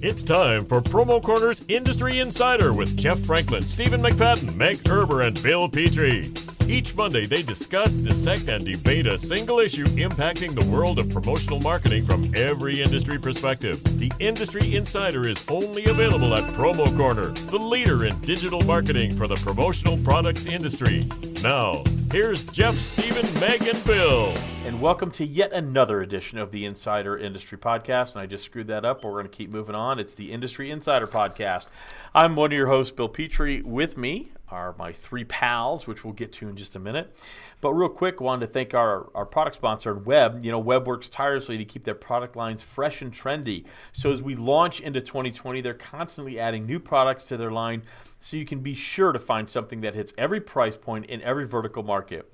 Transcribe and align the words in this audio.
It's 0.00 0.22
time 0.22 0.64
for 0.64 0.80
Promo 0.80 1.20
Corner's 1.20 1.60
Industry 1.66 2.20
Insider 2.20 2.72
with 2.72 2.96
Jeff 2.96 3.18
Franklin, 3.18 3.64
Stephen 3.64 4.00
McFadden, 4.00 4.54
Meg 4.54 4.76
Erber, 4.84 5.26
and 5.26 5.42
Bill 5.42 5.68
Petrie. 5.68 6.30
Each 6.68 6.94
Monday, 6.94 7.26
they 7.26 7.42
discuss, 7.42 7.98
dissect, 7.98 8.48
and 8.48 8.64
debate 8.64 9.08
a 9.08 9.18
single 9.18 9.58
issue 9.58 9.86
impacting 9.86 10.54
the 10.54 10.64
world 10.66 11.00
of 11.00 11.10
promotional 11.10 11.58
marketing 11.58 12.06
from 12.06 12.32
every 12.36 12.80
industry 12.80 13.18
perspective. 13.18 13.82
The 13.98 14.12
Industry 14.20 14.76
Insider 14.76 15.26
is 15.26 15.44
only 15.48 15.86
available 15.86 16.32
at 16.32 16.44
Promo 16.52 16.96
Corner, 16.96 17.30
the 17.50 17.58
leader 17.58 18.04
in 18.04 18.20
digital 18.20 18.60
marketing 18.60 19.16
for 19.16 19.26
the 19.26 19.36
promotional 19.36 19.98
products 20.04 20.46
industry. 20.46 21.08
Now, 21.42 21.82
here's 22.10 22.44
Jeff, 22.44 22.74
Stephen, 22.76 23.26
Meg, 23.40 23.66
and 23.66 23.84
Bill. 23.84 24.32
And 24.64 24.80
welcome 24.80 25.10
to 25.12 25.26
yet 25.26 25.52
another 25.52 26.00
edition 26.00 26.38
of 26.38 26.52
the 26.52 26.64
Insider 26.64 27.18
Industry 27.18 27.58
Podcast. 27.58 28.12
And 28.12 28.22
I 28.22 28.26
just 28.26 28.44
screwed 28.44 28.68
that 28.68 28.84
up, 28.84 29.02
but 29.02 29.08
we're 29.08 29.20
going 29.20 29.30
to 29.30 29.36
keep 29.36 29.50
moving 29.50 29.74
on. 29.74 29.98
It's 29.98 30.14
the 30.14 30.32
Industry 30.32 30.70
Insider 30.70 31.06
Podcast. 31.06 31.66
I'm 32.14 32.36
one 32.36 32.52
of 32.52 32.56
your 32.56 32.68
hosts, 32.68 32.92
Bill 32.92 33.08
Petrie. 33.08 33.62
With 33.62 33.96
me 33.96 34.32
are 34.50 34.74
my 34.78 34.92
three 34.92 35.24
pals, 35.24 35.86
which 35.86 36.04
we'll 36.04 36.12
get 36.12 36.32
to 36.34 36.48
in 36.48 36.56
just 36.56 36.76
a 36.76 36.78
minute. 36.78 37.14
But 37.60 37.72
real 37.72 37.88
quick, 37.88 38.20
wanted 38.20 38.46
to 38.46 38.52
thank 38.52 38.74
our, 38.74 39.10
our 39.14 39.26
product 39.26 39.56
sponsor, 39.56 39.94
Web. 39.94 40.44
You 40.44 40.50
know, 40.50 40.58
Web 40.58 40.86
works 40.86 41.08
tirelessly 41.08 41.58
to 41.58 41.64
keep 41.64 41.84
their 41.84 41.94
product 41.94 42.36
lines 42.36 42.62
fresh 42.62 43.02
and 43.02 43.12
trendy. 43.12 43.64
So 43.92 44.12
as 44.12 44.22
we 44.22 44.34
launch 44.34 44.80
into 44.80 45.00
2020, 45.00 45.60
they're 45.60 45.74
constantly 45.74 46.38
adding 46.38 46.66
new 46.66 46.78
products 46.78 47.24
to 47.24 47.36
their 47.36 47.50
line 47.50 47.82
so 48.18 48.36
you 48.36 48.46
can 48.46 48.60
be 48.60 48.74
sure 48.74 49.12
to 49.12 49.18
find 49.18 49.50
something 49.50 49.80
that 49.80 49.94
hits 49.94 50.12
every 50.16 50.40
price 50.40 50.76
point 50.76 51.06
in 51.06 51.22
every 51.22 51.46
vertical 51.46 51.82
market. 51.82 52.32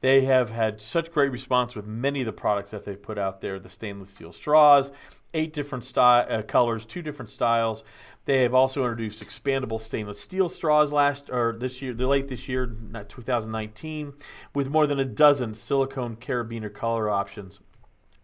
They 0.00 0.22
have 0.22 0.50
had 0.50 0.80
such 0.80 1.12
great 1.12 1.32
response 1.32 1.74
with 1.74 1.86
many 1.86 2.20
of 2.20 2.26
the 2.26 2.32
products 2.32 2.70
that 2.70 2.84
they've 2.84 3.00
put 3.00 3.18
out 3.18 3.40
there 3.40 3.58
the 3.58 3.68
stainless 3.68 4.10
steel 4.10 4.32
straws, 4.32 4.92
eight 5.34 5.52
different 5.52 5.84
style, 5.84 6.26
uh, 6.30 6.42
colors, 6.42 6.84
two 6.84 7.02
different 7.02 7.30
styles. 7.30 7.82
They 8.28 8.42
have 8.42 8.52
also 8.52 8.82
introduced 8.82 9.24
expandable 9.24 9.80
stainless 9.80 10.20
steel 10.20 10.50
straws 10.50 10.92
last 10.92 11.30
or 11.30 11.56
this 11.58 11.80
year, 11.80 11.94
late 11.94 12.28
this 12.28 12.46
year, 12.46 12.66
2019, 12.66 14.12
with 14.54 14.68
more 14.68 14.86
than 14.86 15.00
a 15.00 15.04
dozen 15.06 15.54
silicone 15.54 16.14
carabiner 16.16 16.70
color 16.70 17.08
options. 17.08 17.60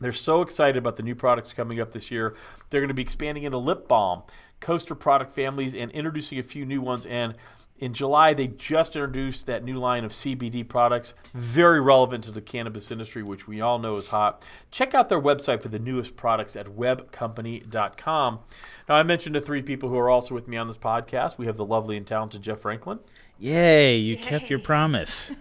They're 0.00 0.12
so 0.12 0.42
excited 0.42 0.77
about 0.77 0.96
the 0.96 1.02
new 1.02 1.14
products 1.14 1.55
coming 1.55 1.80
up 1.80 1.92
this 1.92 2.11
year. 2.11 2.36
They're 2.69 2.83
going 2.83 2.88
to 2.88 2.94
be 2.94 3.00
expanding 3.00 3.44
into 3.44 3.56
lip 3.56 3.88
balm, 3.88 4.24
coaster 4.61 4.94
product 4.94 5.33
families, 5.33 5.74
and 5.74 5.91
introducing 5.92 6.39
a 6.39 6.42
few 6.42 6.66
new 6.66 6.83
ones. 6.83 7.06
And 7.06 7.34
in 7.78 7.92
July, 7.92 8.34
they 8.34 8.47
just 8.47 8.94
introduced 8.94 9.47
that 9.47 9.64
new 9.64 9.78
line 9.78 10.05
of 10.05 10.12
CBD 10.12 10.67
products, 10.67 11.12
very 11.34 11.80
relevant 11.80 12.22
to 12.25 12.30
the 12.30 12.41
cannabis 12.41 12.91
industry, 12.91 13.22
which 13.22 13.48
we 13.48 13.61
all 13.61 13.80
know 13.80 13.97
is 13.97 14.08
hot. 14.08 14.44
Check 14.70 14.94
out 14.94 15.08
their 15.08 15.20
website 15.20 15.61
for 15.61 15.69
the 15.69 15.80
newest 15.80 16.17
products 16.17 16.55
at 16.55 16.67
webcompany.com. 16.67 18.39
Now, 18.89 18.95
I 18.95 19.02
mentioned 19.02 19.34
the 19.34 19.41
three 19.41 19.62
people 19.62 19.89
who 19.89 19.98
are 19.98 20.08
also 20.08 20.34
with 20.34 20.47
me 20.47 20.56
on 20.56 20.69
this 20.69 20.77
podcast. 20.77 21.36
We 21.36 21.47
have 21.47 21.56
the 21.56 21.64
lovely 21.64 21.97
and 21.97 22.06
talented 22.06 22.42
Jeff 22.42 22.61
Franklin. 22.61 23.00
Yay, 23.41 23.97
you 23.97 24.14
Yay. 24.14 24.22
kept 24.22 24.50
your 24.50 24.61
promise. 24.61 25.33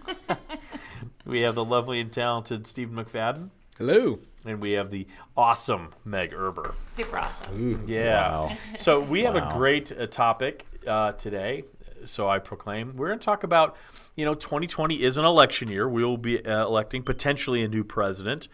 we 1.24 1.42
have 1.42 1.54
the 1.54 1.64
lovely 1.64 2.00
and 2.00 2.12
talented 2.12 2.66
Stephen 2.66 2.96
McFadden. 2.96 3.50
Hello. 3.78 4.18
And 4.44 4.60
we 4.60 4.72
have 4.72 4.90
the 4.90 5.06
awesome 5.36 5.94
Meg 6.04 6.32
Erber. 6.32 6.74
Super 6.84 7.18
awesome. 7.18 7.60
Ooh, 7.60 7.80
yeah. 7.86 8.28
Wow. 8.28 8.56
So 8.76 9.00
we 9.00 9.22
have 9.22 9.34
wow. 9.36 9.50
a 9.50 9.56
great 9.56 9.92
uh, 9.92 10.06
topic 10.06 10.66
uh, 10.86 11.12
today 11.12 11.64
so 12.06 12.28
I 12.28 12.38
proclaim. 12.38 12.96
We're 12.96 13.08
going 13.08 13.18
to 13.18 13.24
talk 13.24 13.44
about, 13.44 13.76
you 14.16 14.24
know, 14.24 14.34
2020 14.34 15.02
is 15.02 15.16
an 15.16 15.24
election 15.24 15.68
year. 15.68 15.88
We 15.88 16.04
will 16.04 16.16
be 16.16 16.44
uh, 16.44 16.64
electing 16.66 17.02
potentially 17.02 17.62
a 17.62 17.68
new 17.68 17.84
president. 17.84 18.48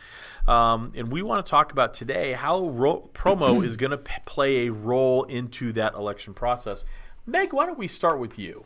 Um, 0.48 0.92
and 0.97 1.11
we 1.11 1.23
want 1.23 1.45
to 1.45 1.51
talk 1.51 1.73
about 1.73 1.95
today 1.95 2.33
how 2.33 2.69
ro- 2.69 3.11
promo 3.15 3.65
is 3.65 3.77
going 3.77 3.92
to 3.92 3.98
p- 3.98 4.12
play 4.25 4.67
a 4.67 4.73
role 4.73 5.25
into 5.25 5.73
that 5.73 5.95
election 5.95 6.34
process. 6.34 6.84
Meg, 7.27 7.53
why 7.53 7.67
don't 7.67 7.79
we 7.79 7.89
start 7.89 8.19
with 8.19 8.39
you? 8.39 8.65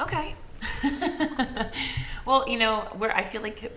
Okay. 0.00 0.34
well, 2.26 2.48
you 2.48 2.58
know, 2.58 2.80
where 2.96 3.14
I 3.14 3.22
feel 3.22 3.42
like 3.42 3.70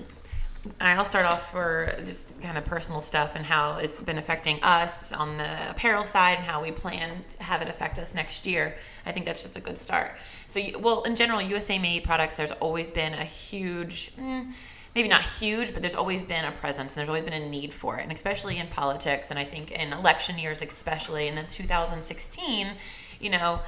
I'll 0.79 1.05
start 1.05 1.25
off 1.25 1.51
for 1.51 1.93
just 2.05 2.41
kind 2.41 2.57
of 2.57 2.65
personal 2.65 3.01
stuff 3.01 3.35
and 3.35 3.45
how 3.45 3.77
it's 3.77 4.01
been 4.01 4.17
affecting 4.17 4.61
us 4.63 5.11
on 5.11 5.37
the 5.37 5.69
apparel 5.69 6.05
side 6.05 6.37
and 6.37 6.45
how 6.45 6.61
we 6.61 6.71
plan 6.71 7.23
to 7.37 7.43
have 7.43 7.61
it 7.61 7.67
affect 7.67 7.99
us 7.99 8.13
next 8.13 8.45
year. 8.45 8.75
I 9.05 9.11
think 9.11 9.25
that's 9.25 9.41
just 9.41 9.55
a 9.55 9.59
good 9.59 9.77
start. 9.77 10.11
So, 10.47 10.61
well, 10.79 11.03
in 11.03 11.15
general, 11.15 11.41
USA 11.41 11.77
made 11.79 12.03
products, 12.03 12.35
there's 12.35 12.51
always 12.51 12.91
been 12.91 13.13
a 13.13 13.23
huge, 13.23 14.11
mm, 14.15 14.51
maybe 14.95 15.07
not 15.07 15.23
huge, 15.23 15.73
but 15.73 15.81
there's 15.81 15.95
always 15.95 16.23
been 16.23 16.45
a 16.45 16.51
presence 16.51 16.93
and 16.93 16.99
there's 16.99 17.09
always 17.09 17.23
been 17.23 17.41
a 17.41 17.49
need 17.49 17.73
for 17.73 17.97
it. 17.97 18.03
And 18.03 18.11
especially 18.11 18.57
in 18.57 18.67
politics, 18.67 19.29
and 19.29 19.39
I 19.39 19.45
think 19.45 19.71
in 19.71 19.93
election 19.93 20.37
years, 20.37 20.61
especially, 20.61 21.27
and 21.27 21.37
then 21.37 21.47
2016, 21.47 22.69
you 23.19 23.29
know, 23.29 23.59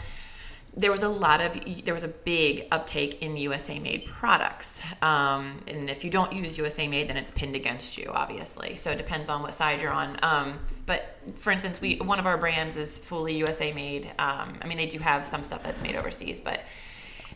there 0.75 0.91
was 0.91 1.03
a 1.03 1.09
lot 1.09 1.41
of 1.41 1.59
there 1.83 1.93
was 1.93 2.03
a 2.03 2.09
big 2.09 2.67
uptake 2.71 3.21
in 3.21 3.35
USA 3.37 3.79
made 3.79 4.05
products, 4.05 4.81
um, 5.01 5.61
and 5.67 5.89
if 5.89 6.03
you 6.03 6.09
don't 6.09 6.31
use 6.31 6.57
USA 6.57 6.87
made, 6.87 7.09
then 7.09 7.17
it's 7.17 7.31
pinned 7.31 7.55
against 7.55 7.97
you, 7.97 8.11
obviously. 8.13 8.75
So 8.75 8.91
it 8.91 8.97
depends 8.97 9.29
on 9.29 9.41
what 9.41 9.55
side 9.55 9.81
you're 9.81 9.91
on. 9.91 10.19
Um, 10.21 10.59
but 10.85 11.17
for 11.35 11.51
instance, 11.51 11.81
we 11.81 11.97
one 11.97 12.19
of 12.19 12.25
our 12.25 12.37
brands 12.37 12.77
is 12.77 12.97
fully 12.97 13.37
USA 13.37 13.73
made. 13.73 14.05
Um, 14.19 14.57
I 14.61 14.67
mean, 14.67 14.77
they 14.77 14.85
do 14.85 14.99
have 14.99 15.25
some 15.25 15.43
stuff 15.43 15.63
that's 15.63 15.81
made 15.81 15.95
overseas, 15.95 16.39
but 16.39 16.61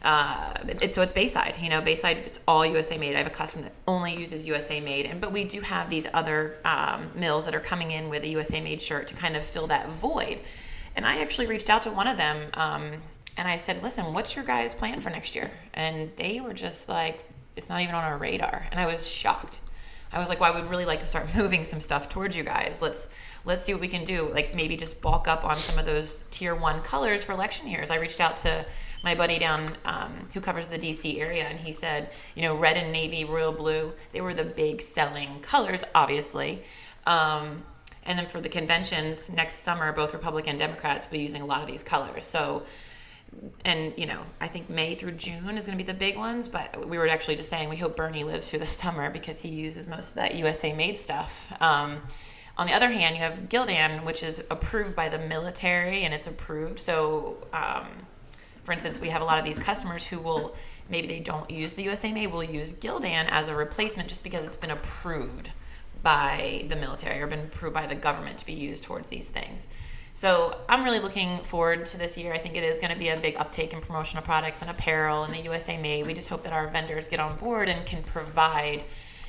uh, 0.03 0.53
so 0.91 1.01
it's 1.01 1.13
Bayside. 1.13 1.57
You 1.61 1.69
know, 1.69 1.81
Bayside 1.81 2.17
it's 2.17 2.39
all 2.47 2.65
USA 2.65 2.97
made. 2.97 3.15
I 3.15 3.19
have 3.19 3.27
a 3.27 3.31
customer 3.31 3.63
that 3.63 3.73
only 3.87 4.15
uses 4.15 4.45
USA 4.45 4.79
made, 4.79 5.05
and 5.05 5.19
but 5.19 5.31
we 5.31 5.43
do 5.43 5.61
have 5.61 5.89
these 5.89 6.05
other 6.13 6.57
um, 6.65 7.09
mills 7.15 7.45
that 7.45 7.55
are 7.55 7.61
coming 7.61 7.91
in 7.91 8.09
with 8.09 8.23
a 8.23 8.27
USA 8.27 8.61
made 8.61 8.81
shirt 8.81 9.07
to 9.07 9.15
kind 9.15 9.35
of 9.35 9.43
fill 9.43 9.67
that 9.67 9.89
void. 9.89 10.39
And 10.95 11.05
I 11.05 11.21
actually 11.21 11.47
reached 11.47 11.69
out 11.69 11.83
to 11.83 11.91
one 11.91 12.07
of 12.07 12.17
them 12.17 12.49
um, 12.53 12.91
and 13.37 13.47
I 13.47 13.57
said, 13.57 13.81
"Listen, 13.83 14.13
what's 14.13 14.35
your 14.35 14.45
guys' 14.45 14.75
plan 14.75 15.01
for 15.01 15.09
next 15.09 15.35
year?" 15.35 15.51
And 15.73 16.11
they 16.17 16.39
were 16.39 16.53
just 16.53 16.89
like, 16.89 17.23
"It's 17.55 17.69
not 17.69 17.81
even 17.81 17.95
on 17.95 18.03
our 18.03 18.17
radar." 18.17 18.67
And 18.71 18.79
I 18.79 18.85
was 18.85 19.07
shocked. 19.07 19.59
I 20.11 20.19
was 20.19 20.29
like, 20.29 20.39
"Well, 20.39 20.53
I 20.53 20.59
would 20.59 20.69
really 20.69 20.85
like 20.85 20.99
to 20.99 21.05
start 21.05 21.35
moving 21.35 21.65
some 21.65 21.81
stuff 21.81 22.09
towards 22.09 22.35
you 22.35 22.43
guys. 22.43 22.79
Let's 22.81 23.07
let's 23.45 23.65
see 23.65 23.73
what 23.73 23.81
we 23.81 23.87
can 23.87 24.05
do. 24.05 24.31
Like 24.33 24.55
maybe 24.55 24.77
just 24.77 25.01
bulk 25.01 25.27
up 25.27 25.43
on 25.43 25.57
some 25.57 25.79
of 25.79 25.85
those 25.85 26.21
tier 26.31 26.55
one 26.55 26.81
colors 26.81 27.23
for 27.23 27.33
election 27.33 27.67
years." 27.67 27.89
I 27.89 27.95
reached 27.95 28.19
out 28.19 28.37
to 28.37 28.65
my 29.03 29.13
buddy 29.13 29.37
down 29.37 29.69
um, 29.85 30.29
who 30.33 30.39
covers 30.39 30.67
the 30.67 30.79
DC 30.79 31.19
area, 31.19 31.43
and 31.43 31.59
he 31.59 31.73
said, 31.73 32.09
you 32.35 32.41
know, 32.41 32.55
red 32.55 32.77
and 32.77 32.91
navy, 32.91 33.25
royal 33.25 33.51
blue, 33.51 33.91
they 34.13 34.21
were 34.21 34.33
the 34.33 34.45
big 34.45 34.81
selling 34.81 35.41
colors, 35.41 35.83
obviously. 35.93 36.63
Um, 37.05 37.63
and 38.05 38.17
then 38.17 38.27
for 38.27 38.39
the 38.39 38.49
conventions 38.49 39.29
next 39.29 39.63
summer, 39.63 39.91
both 39.91 40.13
Republican 40.13 40.51
and 40.51 40.59
Democrats 40.59 41.05
will 41.05 41.17
be 41.17 41.19
using 41.19 41.41
a 41.41 41.45
lot 41.45 41.61
of 41.61 41.67
these 41.67 41.83
colors. 41.83 42.25
So 42.25 42.63
and 43.65 43.93
you 43.97 44.05
know, 44.05 44.21
I 44.41 44.47
think 44.47 44.69
May 44.69 44.95
through 44.95 45.13
June 45.13 45.57
is 45.57 45.65
going 45.65 45.77
to 45.77 45.83
be 45.83 45.89
the 45.89 45.97
big 45.97 46.17
ones. 46.17 46.47
But 46.47 46.87
we 46.87 46.97
were 46.97 47.07
actually 47.07 47.35
just 47.35 47.49
saying 47.49 47.69
we 47.69 47.77
hope 47.77 47.95
Bernie 47.95 48.23
lives 48.23 48.49
through 48.49 48.59
the 48.59 48.65
summer 48.83 49.09
because 49.09 49.39
he 49.39 49.49
uses 49.49 49.87
most 49.87 50.09
of 50.09 50.15
that 50.15 50.35
USA 50.35 50.73
made 50.73 50.97
stuff. 50.97 51.47
Um, 51.61 52.01
on 52.57 52.67
the 52.67 52.73
other 52.73 52.89
hand, 52.89 53.15
you 53.15 53.21
have 53.21 53.49
Gildan, 53.49 54.03
which 54.03 54.21
is 54.21 54.43
approved 54.51 54.95
by 54.95 55.09
the 55.09 55.17
military 55.17 56.03
and 56.03 56.13
it's 56.13 56.27
approved. 56.27 56.79
So, 56.79 57.37
um, 57.51 57.87
for 58.63 58.73
instance, 58.73 58.99
we 58.99 59.09
have 59.09 59.21
a 59.21 59.25
lot 59.25 59.39
of 59.39 59.45
these 59.45 59.57
customers 59.57 60.05
who 60.05 60.19
will 60.19 60.55
maybe 60.89 61.07
they 61.07 61.19
don't 61.19 61.49
use 61.49 61.73
the 61.73 61.83
USA 61.83 62.11
made, 62.11 62.27
will 62.27 62.43
use 62.43 62.73
Gildan 62.73 63.27
as 63.29 63.47
a 63.47 63.55
replacement 63.55 64.09
just 64.09 64.23
because 64.23 64.45
it's 64.45 64.57
been 64.57 64.71
approved 64.71 65.49
by 66.03 66.65
the 66.67 66.75
military 66.75 67.21
or 67.21 67.27
been 67.27 67.39
approved 67.39 67.73
by 67.73 67.87
the 67.87 67.95
government 67.95 68.37
to 68.37 68.45
be 68.45 68.53
used 68.53 68.83
towards 68.83 69.07
these 69.07 69.29
things. 69.29 69.67
So 70.15 70.59
I'm 70.69 70.83
really 70.83 70.99
looking 70.99 71.39
forward 71.39 71.87
to 71.87 71.97
this 71.97 72.17
year. 72.17 72.33
I 72.33 72.37
think 72.37 72.55
it 72.55 72.63
is 72.63 72.77
going 72.77 72.93
to 72.93 72.99
be 72.99 73.09
a 73.09 73.17
big 73.17 73.35
uptake 73.35 73.73
in 73.73 73.81
promotional 73.81 74.23
products 74.23 74.61
and 74.61 74.69
apparel 74.69 75.23
and 75.23 75.33
the 75.33 75.39
USA 75.39 75.75
Made. 75.81 76.05
We 76.05 76.13
just 76.13 76.29
hope 76.29 76.43
that 76.43 76.53
our 76.53 76.67
vendors 76.67 77.07
get 77.07 77.19
on 77.19 77.35
board 77.37 77.67
and 77.67 77.83
can 77.85 78.03
provide, 78.03 78.83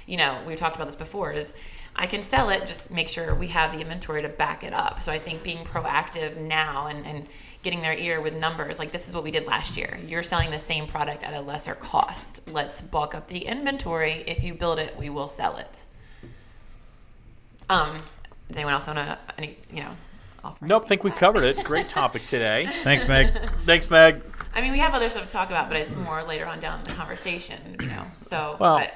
you 0.07 0.19
know, 0.19 0.39
we've 0.47 0.59
talked 0.59 0.77
about 0.77 0.87
this 0.87 0.97
before, 0.97 1.33
is 1.33 1.55
I 1.97 2.07
can 2.07 2.23
sell 2.23 2.51
it, 2.51 2.67
just 2.67 2.91
make 2.91 3.09
sure 3.09 3.35
we 3.35 3.49
have 3.49 3.73
the 3.73 3.81
inventory 3.81 4.21
to 4.23 4.29
back 4.29 4.63
it 4.63 4.75
up. 4.75 5.03
So 5.03 5.11
I 5.11 5.19
think 5.19 5.43
being 5.43 5.65
proactive 5.65 6.37
now 6.37 6.89
and, 6.89 7.07
and 7.07 7.27
getting 7.63 7.81
their 7.81 7.95
ear 7.95 8.21
with 8.21 8.35
numbers, 8.35 8.79
like 8.79 8.93
this 8.93 9.09
is 9.09 9.15
what 9.15 9.25
we 9.25 9.31
did 9.31 9.47
last 9.47 9.79
year. 9.79 9.99
You're 10.07 10.23
selling 10.23 10.51
the 10.51 10.61
same 10.61 10.87
product 10.87 11.23
at 11.23 11.33
a 11.33 11.41
lesser 11.41 11.77
cost. 11.77 12.41
Let's 12.47 12.83
bulk 12.83 13.15
up 13.15 13.29
the 13.29 13.47
inventory. 13.47 14.23
If 14.27 14.45
you 14.45 14.53
build 14.53 14.79
it, 14.79 14.99
we 14.99 15.09
will 15.09 15.29
sell 15.29 15.57
it. 15.57 15.87
Um, 17.71 18.03
does 18.49 18.59
anyone 18.59 18.75
else 18.75 18.87
want 18.87 18.99
to, 18.99 19.19
any, 19.39 19.57
you 19.73 19.83
know, 19.83 19.97
Nope, 20.61 20.89
think 20.89 21.05
we 21.05 21.11
covered 21.11 21.45
it. 21.45 21.63
Great 21.65 21.89
topic 21.89 22.25
today. 22.25 22.67
Thanks, 22.83 23.07
Meg. 23.09 23.33
Thanks, 23.65 23.89
Meg. 23.91 24.23
I 24.55 24.61
mean, 24.61 24.73
we 24.73 24.79
have 24.79 24.95
other 24.95 25.11
stuff 25.11 25.27
to 25.27 25.33
talk 25.33 25.49
about, 25.51 25.69
but 25.69 25.77
it's 25.77 25.97
more 25.97 26.23
later 26.23 26.47
on 26.47 26.61
down 26.61 26.83
the 26.85 26.93
conversation, 26.93 27.77
you 27.81 27.89
know. 27.89 28.05
So, 28.23 28.57
well, 28.61 28.79
but. 28.79 28.95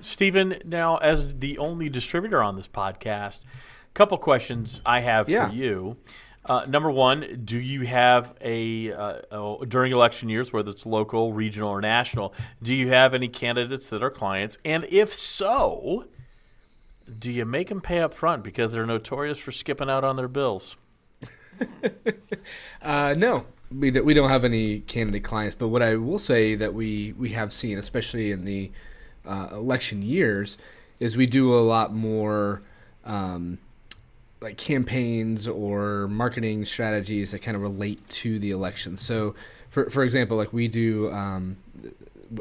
Stephen, 0.00 0.60
now 0.64 0.96
as 0.98 1.38
the 1.38 1.58
only 1.58 1.88
distributor 1.88 2.42
on 2.42 2.56
this 2.56 2.68
podcast, 2.68 3.40
a 3.40 3.94
couple 3.94 4.16
questions 4.18 4.80
I 4.86 5.00
have 5.00 5.28
yeah. 5.28 5.48
for 5.48 5.54
you. 5.54 5.96
Uh, 6.44 6.64
number 6.66 6.90
one, 6.90 7.42
do 7.44 7.58
you 7.58 7.82
have 7.82 8.34
a 8.40 8.92
uh, 8.92 9.18
uh, 9.32 9.64
during 9.64 9.92
election 9.92 10.28
years, 10.28 10.52
whether 10.52 10.70
it's 10.70 10.86
local, 10.86 11.32
regional, 11.32 11.68
or 11.68 11.80
national, 11.80 12.32
do 12.62 12.72
you 12.72 12.88
have 12.88 13.14
any 13.14 13.26
candidates 13.26 13.90
that 13.90 14.02
are 14.02 14.10
clients? 14.10 14.56
And 14.64 14.86
if 14.88 15.12
so, 15.12 16.06
do 17.18 17.30
you 17.30 17.44
make 17.44 17.68
them 17.68 17.80
pay 17.80 18.00
up 18.00 18.14
front 18.14 18.42
because 18.42 18.72
they're 18.72 18.86
notorious 18.86 19.38
for 19.38 19.52
skipping 19.52 19.88
out 19.88 20.04
on 20.04 20.16
their 20.16 20.28
bills? 20.28 20.76
uh, 22.82 23.14
no, 23.16 23.46
we 23.76 23.90
do, 23.90 24.02
we 24.02 24.14
don't 24.14 24.28
have 24.28 24.44
any 24.44 24.80
candidate 24.80 25.24
clients. 25.24 25.54
But 25.54 25.68
what 25.68 25.82
I 25.82 25.96
will 25.96 26.18
say 26.18 26.54
that 26.54 26.74
we 26.74 27.14
we 27.16 27.30
have 27.30 27.52
seen, 27.52 27.78
especially 27.78 28.32
in 28.32 28.44
the 28.44 28.70
uh, 29.24 29.48
election 29.52 30.02
years, 30.02 30.58
is 30.98 31.16
we 31.16 31.26
do 31.26 31.54
a 31.54 31.60
lot 31.60 31.94
more. 31.94 32.62
Um, 33.04 33.58
like 34.40 34.58
campaigns 34.58 35.48
or 35.48 36.08
marketing 36.08 36.64
strategies 36.66 37.30
that 37.30 37.40
kind 37.40 37.56
of 37.56 37.62
relate 37.62 38.06
to 38.08 38.38
the 38.38 38.50
election. 38.50 38.96
So, 38.96 39.34
for 39.70 39.88
for 39.88 40.04
example, 40.04 40.36
like 40.36 40.52
we 40.52 40.68
do, 40.68 41.10
um, 41.10 41.56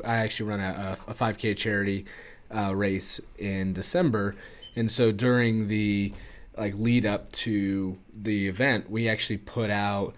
I 0.04 0.18
actually 0.18 0.50
run 0.50 0.60
a, 0.60 0.98
a 1.08 1.14
5K 1.14 1.56
charity 1.56 2.06
uh, 2.54 2.76
race 2.76 3.22
in 3.38 3.74
December, 3.74 4.36
and 4.75 4.92
so 4.92 5.12
during 5.12 5.68
the 5.68 6.13
like 6.57 6.75
lead 6.75 7.06
up 7.06 7.31
to 7.31 7.98
the 8.13 8.48
event, 8.48 8.89
we 8.89 9.10
actually 9.10 9.38
put 9.38 9.69
out 9.69 10.16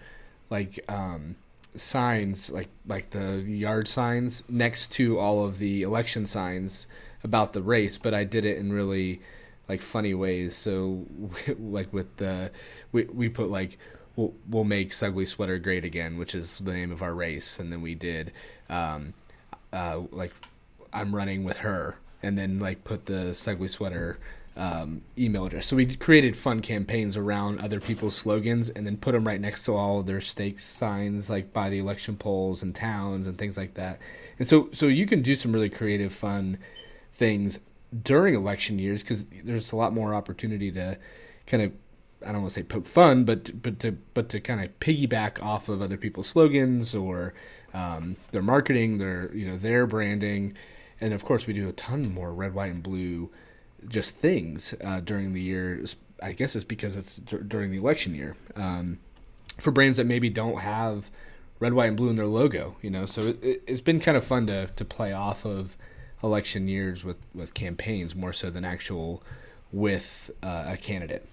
like 0.50 0.84
um, 0.88 1.36
signs, 1.74 2.50
like 2.50 2.68
like 2.86 3.10
the 3.10 3.40
yard 3.40 3.88
signs 3.88 4.44
next 4.48 4.92
to 4.92 5.18
all 5.18 5.44
of 5.44 5.58
the 5.58 5.82
election 5.82 6.26
signs 6.26 6.86
about 7.24 7.52
the 7.52 7.62
race. 7.62 7.98
But 7.98 8.14
I 8.14 8.24
did 8.24 8.44
it 8.44 8.58
in 8.58 8.72
really 8.72 9.20
like 9.68 9.82
funny 9.82 10.14
ways. 10.14 10.56
So 10.56 11.06
like 11.58 11.92
with 11.92 12.16
the 12.16 12.50
we 12.92 13.04
we 13.04 13.28
put 13.28 13.50
like 13.50 13.78
we'll, 14.16 14.34
we'll 14.48 14.64
make 14.64 14.92
Sugly 14.92 15.26
Sweater 15.26 15.58
great 15.58 15.84
again, 15.84 16.18
which 16.18 16.34
is 16.34 16.58
the 16.58 16.72
name 16.72 16.92
of 16.92 17.02
our 17.02 17.14
race, 17.14 17.58
and 17.58 17.72
then 17.72 17.80
we 17.82 17.94
did 17.94 18.32
um, 18.68 19.14
uh, 19.72 20.02
like 20.10 20.32
I'm 20.92 21.14
running 21.14 21.44
with 21.44 21.58
her, 21.58 21.96
and 22.22 22.36
then 22.36 22.58
like 22.58 22.84
put 22.84 23.06
the 23.06 23.34
Sugly 23.34 23.68
Sweater 23.68 24.18
um, 24.58 25.00
email 25.16 25.46
address. 25.46 25.68
So 25.68 25.76
we 25.76 25.86
created 25.86 26.36
fun 26.36 26.60
campaigns 26.60 27.16
around 27.16 27.60
other 27.60 27.80
people's 27.80 28.16
slogans, 28.16 28.70
and 28.70 28.84
then 28.84 28.96
put 28.96 29.12
them 29.12 29.26
right 29.26 29.40
next 29.40 29.64
to 29.64 29.74
all 29.74 30.02
their 30.02 30.20
stakes 30.20 30.64
signs, 30.64 31.30
like 31.30 31.52
by 31.52 31.70
the 31.70 31.78
election 31.78 32.16
polls 32.16 32.62
and 32.62 32.74
towns 32.74 33.26
and 33.26 33.38
things 33.38 33.56
like 33.56 33.74
that. 33.74 34.00
And 34.38 34.46
so 34.46 34.68
so 34.72 34.86
you 34.86 35.06
can 35.06 35.22
do 35.22 35.36
some 35.36 35.52
really 35.52 35.70
creative, 35.70 36.12
fun 36.12 36.58
things 37.12 37.60
during 38.02 38.34
election 38.34 38.78
years 38.78 39.02
because 39.02 39.24
there's 39.44 39.72
a 39.72 39.76
lot 39.76 39.94
more 39.94 40.12
opportunity 40.14 40.70
to 40.72 40.98
kind 41.46 41.62
of 41.62 41.72
I 42.26 42.32
don't 42.32 42.42
want 42.42 42.50
to 42.50 42.54
say 42.54 42.64
poke 42.64 42.86
fun, 42.86 43.24
but 43.24 43.62
but 43.62 43.78
to 43.80 43.92
but 43.92 44.28
to 44.30 44.40
kind 44.40 44.60
of 44.64 44.76
piggyback 44.80 45.40
off 45.40 45.68
of 45.68 45.80
other 45.80 45.96
people's 45.96 46.26
slogans 46.26 46.96
or 46.96 47.32
um, 47.72 48.16
their 48.32 48.42
marketing, 48.42 48.98
their 48.98 49.32
you 49.32 49.46
know 49.46 49.56
their 49.56 49.86
branding, 49.86 50.54
and 51.00 51.12
of 51.12 51.24
course 51.24 51.46
we 51.46 51.52
do 51.52 51.68
a 51.68 51.72
ton 51.72 52.12
more 52.12 52.34
red, 52.34 52.54
white, 52.54 52.72
and 52.72 52.82
blue 52.82 53.30
just 53.88 54.16
things 54.16 54.74
uh, 54.82 55.00
during 55.00 55.32
the 55.32 55.40
year. 55.40 55.84
I 56.22 56.32
guess 56.32 56.56
it's 56.56 56.64
because 56.64 56.96
it's 56.96 57.16
d- 57.16 57.38
during 57.46 57.70
the 57.70 57.78
election 57.78 58.14
year 58.14 58.34
um, 58.56 58.98
for 59.58 59.70
brands 59.70 59.98
that 59.98 60.06
maybe 60.06 60.28
don't 60.28 60.60
have 60.60 61.10
red, 61.60 61.74
white, 61.74 61.86
and 61.86 61.96
blue 61.96 62.08
in 62.08 62.16
their 62.16 62.26
logo. 62.26 62.76
You 62.82 62.90
know, 62.90 63.06
so 63.06 63.28
it, 63.42 63.62
it's 63.66 63.80
been 63.80 64.00
kind 64.00 64.16
of 64.16 64.24
fun 64.24 64.46
to 64.48 64.66
to 64.66 64.84
play 64.84 65.12
off 65.12 65.44
of 65.44 65.76
election 66.22 66.68
years 66.68 67.04
with 67.04 67.26
with 67.34 67.54
campaigns 67.54 68.14
more 68.14 68.32
so 68.32 68.50
than 68.50 68.64
actual 68.64 69.22
with 69.72 70.30
uh, 70.42 70.64
a 70.68 70.76
candidate. 70.76 71.26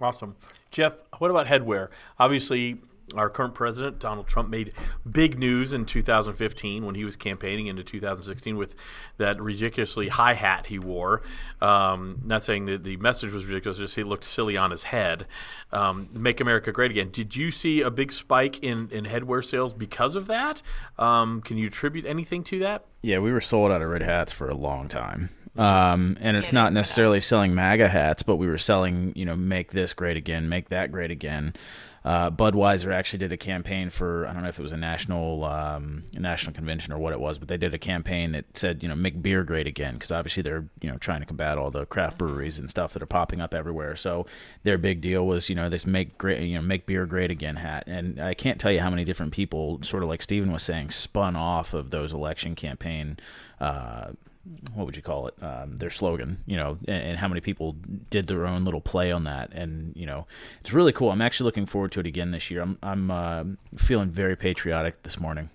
Awesome, 0.00 0.36
Jeff. 0.70 0.92
What 1.18 1.30
about 1.30 1.46
headwear? 1.46 1.88
Obviously, 2.18 2.78
our 3.14 3.30
current 3.30 3.54
president 3.54 3.98
Donald 3.98 4.26
Trump 4.26 4.48
made 4.48 4.72
big 5.10 5.38
news 5.38 5.72
in 5.72 5.84
2015 5.86 6.84
when 6.84 6.94
he 6.94 7.04
was 7.04 7.16
campaigning 7.16 7.68
into 7.68 7.84
2016 7.84 8.56
with 8.56 8.74
that 9.18 9.40
ridiculously 9.40 10.08
high 10.08 10.34
hat 10.34 10.66
he 10.66 10.78
wore. 10.78 11.22
Um, 11.60 12.20
not 12.24 12.42
saying 12.42 12.66
that 12.66 12.84
the 12.84 12.96
message 12.96 13.32
was 13.32 13.44
ridiculous, 13.44 13.78
just 13.78 13.94
he 13.94 14.02
looked 14.02 14.24
silly 14.24 14.56
on 14.56 14.70
his 14.70 14.84
head. 14.84 15.26
Um, 15.72 16.08
Make 16.12 16.40
America 16.40 16.72
Great 16.72 16.90
Again. 16.90 17.10
Did 17.10 17.36
you 17.36 17.50
see 17.50 17.80
a 17.80 17.90
big 17.90 18.12
spike 18.12 18.62
in 18.62 18.88
in 18.90 19.04
headwear 19.04 19.44
sales 19.44 19.72
because 19.72 20.16
of 20.16 20.26
that? 20.26 20.62
Um, 20.98 21.42
can 21.42 21.58
you 21.58 21.68
attribute 21.68 22.06
anything 22.06 22.42
to 22.44 22.58
that? 22.60 22.84
Yeah, 23.02 23.18
we 23.20 23.32
were 23.32 23.40
sold 23.40 23.70
out 23.70 23.82
of 23.82 23.88
red 23.88 24.02
hats 24.02 24.32
for 24.32 24.48
a 24.48 24.54
long 24.54 24.88
time. 24.88 25.30
Um, 25.56 26.18
and 26.20 26.36
it's 26.36 26.52
not 26.52 26.72
necessarily 26.72 27.20
selling 27.20 27.54
MAGA 27.54 27.88
hats, 27.88 28.22
but 28.22 28.36
we 28.36 28.46
were 28.46 28.58
selling, 28.58 29.12
you 29.16 29.24
know, 29.24 29.36
make 29.36 29.72
this 29.72 29.94
great 29.94 30.16
again, 30.16 30.48
make 30.48 30.68
that 30.68 30.92
great 30.92 31.10
again. 31.10 31.54
Uh, 32.06 32.30
Budweiser 32.30 32.94
actually 32.94 33.18
did 33.18 33.32
a 33.32 33.36
campaign 33.36 33.90
for 33.90 34.28
I 34.28 34.32
don't 34.32 34.44
know 34.44 34.48
if 34.48 34.60
it 34.60 34.62
was 34.62 34.70
a 34.70 34.76
national 34.76 35.42
um, 35.42 36.04
a 36.14 36.20
national 36.20 36.54
convention 36.54 36.92
or 36.92 36.98
what 36.98 37.12
it 37.12 37.18
was, 37.18 37.36
but 37.36 37.48
they 37.48 37.56
did 37.56 37.74
a 37.74 37.78
campaign 37.78 38.30
that 38.30 38.56
said 38.56 38.80
you 38.80 38.88
know 38.88 38.94
make 38.94 39.20
beer 39.20 39.42
great 39.42 39.66
again 39.66 39.94
because 39.94 40.12
obviously 40.12 40.44
they're 40.44 40.68
you 40.80 40.88
know 40.88 40.96
trying 40.98 41.18
to 41.18 41.26
combat 41.26 41.58
all 41.58 41.68
the 41.68 41.84
craft 41.86 42.16
breweries 42.16 42.60
and 42.60 42.70
stuff 42.70 42.92
that 42.92 43.02
are 43.02 43.06
popping 43.06 43.40
up 43.40 43.52
everywhere. 43.52 43.96
So 43.96 44.24
their 44.62 44.78
big 44.78 45.00
deal 45.00 45.26
was 45.26 45.48
you 45.48 45.56
know 45.56 45.68
this 45.68 45.84
make 45.84 46.16
great 46.16 46.40
you 46.42 46.54
know 46.54 46.62
make 46.62 46.86
beer 46.86 47.06
great 47.06 47.32
again 47.32 47.56
hat, 47.56 47.82
and 47.88 48.20
I 48.20 48.34
can't 48.34 48.60
tell 48.60 48.70
you 48.70 48.78
how 48.78 48.90
many 48.90 49.04
different 49.04 49.32
people 49.32 49.80
sort 49.82 50.04
of 50.04 50.08
like 50.08 50.22
Stephen 50.22 50.52
was 50.52 50.62
saying 50.62 50.90
spun 50.90 51.34
off 51.34 51.74
of 51.74 51.90
those 51.90 52.12
election 52.12 52.54
campaign. 52.54 53.18
Uh, 53.58 54.12
what 54.74 54.86
would 54.86 54.96
you 54.96 55.02
call 55.02 55.28
it? 55.28 55.34
Um, 55.42 55.76
their 55.76 55.90
slogan, 55.90 56.38
you 56.46 56.56
know, 56.56 56.78
and, 56.86 57.02
and, 57.02 57.18
how 57.18 57.28
many 57.28 57.40
people 57.40 57.76
did 58.10 58.26
their 58.26 58.46
own 58.46 58.64
little 58.64 58.80
play 58.80 59.10
on 59.10 59.24
that, 59.24 59.52
and 59.52 59.94
you 59.96 60.06
know, 60.06 60.26
it's 60.60 60.72
really 60.72 60.92
cool. 60.92 61.10
I'm 61.10 61.22
actually 61.22 61.46
looking 61.46 61.66
forward 61.66 61.92
to 61.92 62.00
it 62.00 62.06
again 62.06 62.30
this 62.30 62.50
year. 62.50 62.62
I'm 62.62 62.78
I'm 62.82 63.10
uh, 63.10 63.44
feeling 63.76 64.10
very 64.10 64.36
patriotic 64.36 65.02
this 65.02 65.18
morning. 65.18 65.50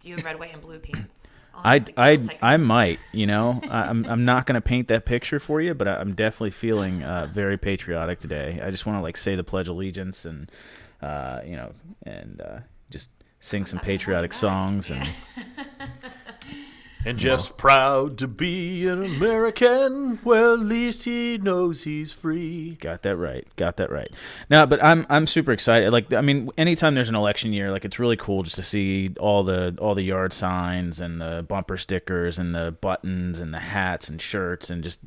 Do 0.00 0.08
you 0.08 0.16
have 0.16 0.24
red, 0.24 0.38
white, 0.38 0.52
and 0.52 0.62
blue 0.62 0.78
pants? 0.78 1.24
I 1.54 1.84
I 1.96 2.20
I 2.40 2.56
might, 2.56 3.00
you 3.12 3.26
know, 3.26 3.60
I'm 3.70 4.04
I'm 4.06 4.24
not 4.24 4.46
gonna 4.46 4.60
paint 4.60 4.88
that 4.88 5.04
picture 5.04 5.40
for 5.40 5.60
you, 5.60 5.74
but 5.74 5.88
I'm 5.88 6.14
definitely 6.14 6.50
feeling 6.50 7.02
uh, 7.02 7.28
very 7.32 7.58
patriotic 7.58 8.20
today. 8.20 8.60
I 8.62 8.70
just 8.70 8.86
want 8.86 8.98
to 8.98 9.02
like 9.02 9.16
say 9.16 9.36
the 9.36 9.44
Pledge 9.44 9.68
of 9.68 9.74
Allegiance 9.74 10.24
and 10.24 10.50
uh, 11.02 11.40
you 11.44 11.56
know, 11.56 11.72
and 12.04 12.40
uh, 12.40 12.58
just 12.90 13.10
sing 13.40 13.66
some 13.66 13.80
patriotic 13.80 14.32
songs 14.32 14.90
and. 14.90 15.06
And 17.06 17.20
just 17.20 17.56
proud 17.56 18.18
to 18.18 18.26
be 18.26 18.88
an 18.88 19.04
American. 19.04 20.18
Well, 20.24 20.54
at 20.54 20.58
least 20.58 21.04
he 21.04 21.38
knows 21.38 21.84
he's 21.84 22.10
free. 22.10 22.78
Got 22.80 23.02
that 23.02 23.16
right. 23.16 23.46
Got 23.54 23.76
that 23.76 23.92
right. 23.92 24.12
Now, 24.50 24.66
but 24.66 24.82
I'm 24.82 25.06
I'm 25.08 25.28
super 25.28 25.52
excited. 25.52 25.92
Like, 25.92 26.12
I 26.12 26.20
mean, 26.20 26.50
anytime 26.58 26.96
there's 26.96 27.08
an 27.08 27.14
election 27.14 27.52
year, 27.52 27.70
like 27.70 27.84
it's 27.84 28.00
really 28.00 28.16
cool 28.16 28.42
just 28.42 28.56
to 28.56 28.64
see 28.64 29.14
all 29.20 29.44
the 29.44 29.78
all 29.80 29.94
the 29.94 30.02
yard 30.02 30.32
signs 30.32 31.00
and 31.00 31.20
the 31.20 31.46
bumper 31.48 31.76
stickers 31.76 32.40
and 32.40 32.52
the 32.52 32.76
buttons 32.80 33.38
and 33.38 33.54
the 33.54 33.60
hats 33.60 34.08
and 34.08 34.20
shirts 34.20 34.68
and 34.68 34.82
just 34.82 34.98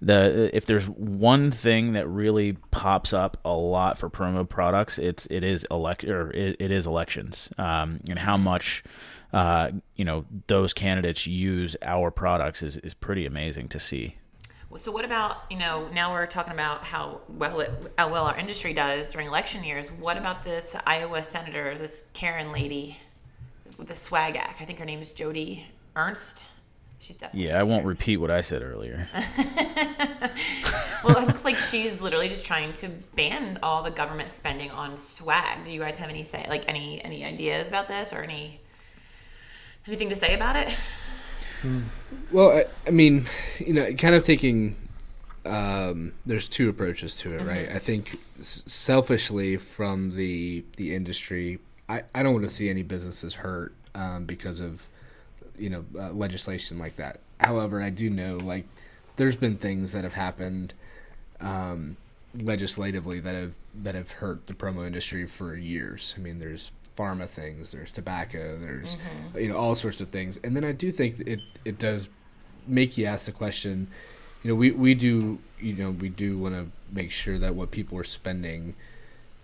the 0.00 0.54
if 0.54 0.66
there's 0.66 0.88
one 0.88 1.50
thing 1.50 1.94
that 1.94 2.06
really 2.06 2.52
pops 2.70 3.12
up 3.12 3.38
a 3.44 3.52
lot 3.52 3.98
for 3.98 4.08
promo 4.08 4.48
products, 4.48 4.98
it's 4.98 5.26
it 5.26 5.42
is 5.42 5.66
elect 5.68 6.04
or 6.04 6.30
it, 6.30 6.54
it 6.60 6.70
is 6.70 6.86
elections 6.86 7.50
um, 7.58 7.98
and 8.08 8.20
how 8.20 8.36
much 8.36 8.84
uh, 9.32 9.70
you 9.96 10.04
know 10.04 10.24
those 10.46 10.72
candidates 10.72 11.26
use 11.26 11.76
our 11.82 12.10
products 12.10 12.62
is 12.62 12.76
is 12.78 12.94
pretty 12.94 13.26
amazing 13.26 13.68
to 13.68 13.80
see. 13.80 14.16
So 14.76 14.92
what 14.92 15.04
about 15.04 15.38
you 15.50 15.58
know 15.58 15.88
now 15.92 16.12
we're 16.12 16.26
talking 16.26 16.52
about 16.52 16.84
how 16.84 17.20
well 17.28 17.60
it, 17.60 17.72
how 17.98 18.08
well 18.08 18.26
our 18.26 18.36
industry 18.36 18.72
does 18.72 19.10
during 19.12 19.26
election 19.28 19.64
years. 19.64 19.90
What 19.90 20.16
about 20.16 20.44
this 20.44 20.76
Iowa 20.86 21.22
senator, 21.22 21.76
this 21.76 22.04
Karen 22.12 22.52
lady 22.52 22.96
with 23.76 23.88
the 23.88 23.96
swag 23.96 24.36
act? 24.36 24.60
I 24.62 24.64
think 24.64 24.78
her 24.78 24.84
name 24.84 25.00
is 25.00 25.10
Jody 25.12 25.66
Ernst. 25.96 26.46
She's 27.00 27.16
definitely 27.16 27.48
yeah. 27.48 27.58
I 27.58 27.62
won't 27.62 27.86
repeat 27.86 28.18
what 28.18 28.30
I 28.30 28.42
said 28.42 28.62
earlier. 28.62 29.08
well, 31.02 31.16
it 31.16 31.26
looks 31.26 31.46
like 31.46 31.56
she's 31.56 32.00
literally 32.00 32.28
just 32.28 32.44
trying 32.44 32.74
to 32.74 32.88
ban 33.16 33.58
all 33.62 33.82
the 33.82 33.90
government 33.90 34.30
spending 34.30 34.70
on 34.70 34.96
swag. 34.98 35.64
Do 35.64 35.72
you 35.72 35.80
guys 35.80 35.96
have 35.96 36.10
any 36.10 36.24
say, 36.24 36.46
like 36.48 36.64
any 36.68 37.02
any 37.02 37.24
ideas 37.24 37.68
about 37.68 37.88
this 37.88 38.12
or 38.12 38.22
any? 38.22 38.60
Anything 39.90 40.10
to 40.10 40.14
say 40.14 40.34
about 40.34 40.54
it? 40.54 40.72
Well, 42.30 42.50
I, 42.50 42.66
I 42.86 42.90
mean, 42.90 43.26
you 43.58 43.74
know, 43.74 43.92
kind 43.94 44.14
of 44.14 44.24
taking. 44.24 44.76
Um, 45.44 46.12
there's 46.24 46.46
two 46.46 46.68
approaches 46.68 47.16
to 47.16 47.34
it, 47.34 47.38
mm-hmm. 47.38 47.48
right? 47.48 47.68
I 47.68 47.80
think 47.80 48.20
selfishly 48.40 49.56
from 49.56 50.14
the 50.14 50.62
the 50.76 50.94
industry, 50.94 51.58
I, 51.88 52.04
I 52.14 52.22
don't 52.22 52.34
want 52.34 52.44
to 52.44 52.50
see 52.50 52.70
any 52.70 52.84
businesses 52.84 53.34
hurt 53.34 53.74
um, 53.96 54.26
because 54.26 54.60
of 54.60 54.86
you 55.58 55.70
know 55.70 55.84
uh, 55.98 56.12
legislation 56.12 56.78
like 56.78 56.94
that. 56.94 57.18
However, 57.40 57.82
I 57.82 57.90
do 57.90 58.08
know 58.08 58.36
like 58.36 58.66
there's 59.16 59.34
been 59.34 59.56
things 59.56 59.90
that 59.90 60.04
have 60.04 60.14
happened 60.14 60.72
um, 61.40 61.96
legislatively 62.40 63.18
that 63.18 63.34
have 63.34 63.56
that 63.82 63.96
have 63.96 64.12
hurt 64.12 64.46
the 64.46 64.54
promo 64.54 64.86
industry 64.86 65.26
for 65.26 65.56
years. 65.56 66.14
I 66.16 66.20
mean, 66.20 66.38
there's 66.38 66.70
pharma 67.00 67.26
things. 67.26 67.72
There's 67.72 67.90
tobacco. 67.90 68.58
There's 68.58 68.96
mm-hmm. 68.96 69.38
you 69.38 69.48
know 69.48 69.56
all 69.56 69.74
sorts 69.74 70.00
of 70.00 70.08
things. 70.08 70.38
And 70.44 70.54
then 70.54 70.64
I 70.64 70.72
do 70.72 70.92
think 70.92 71.20
it 71.20 71.40
it 71.64 71.78
does 71.78 72.08
make 72.66 72.98
you 72.98 73.06
ask 73.06 73.26
the 73.26 73.32
question. 73.32 73.88
You 74.42 74.50
know, 74.50 74.54
we 74.54 74.70
we 74.72 74.94
do 74.94 75.38
you 75.58 75.74
know 75.74 75.92
we 75.92 76.08
do 76.08 76.36
want 76.36 76.54
to 76.54 76.66
make 76.92 77.10
sure 77.10 77.38
that 77.38 77.54
what 77.54 77.70
people 77.70 77.98
are 77.98 78.04
spending 78.04 78.74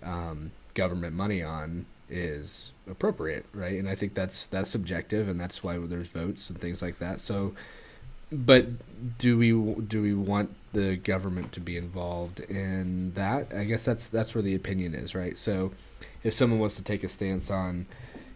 um, 0.02 0.52
government 0.75 1.14
money 1.14 1.42
on 1.42 1.86
is 2.08 2.72
appropriate, 2.88 3.46
right? 3.52 3.78
And 3.78 3.88
I 3.88 3.94
think 3.94 4.14
that's 4.14 4.46
that's 4.46 4.70
subjective, 4.70 5.28
and 5.28 5.40
that's 5.40 5.62
why 5.62 5.78
there's 5.78 6.08
votes 6.08 6.50
and 6.50 6.60
things 6.60 6.82
like 6.82 6.98
that. 6.98 7.20
So 7.20 7.54
but 8.32 8.66
do 9.18 9.38
we 9.38 9.50
do 9.84 10.02
we 10.02 10.14
want 10.14 10.54
the 10.72 10.96
government 10.96 11.52
to 11.52 11.60
be 11.60 11.76
involved 11.76 12.40
in 12.40 13.12
that? 13.14 13.52
I 13.54 13.64
guess 13.64 13.84
that's 13.84 14.06
that's 14.08 14.34
where 14.34 14.42
the 14.42 14.54
opinion 14.54 14.94
is, 14.94 15.14
right? 15.14 15.38
So, 15.38 15.72
if 16.26 16.35
someone 16.35 16.59
wants 16.59 16.75
to 16.75 16.83
take 16.83 17.04
a 17.04 17.09
stance 17.09 17.50
on, 17.52 17.87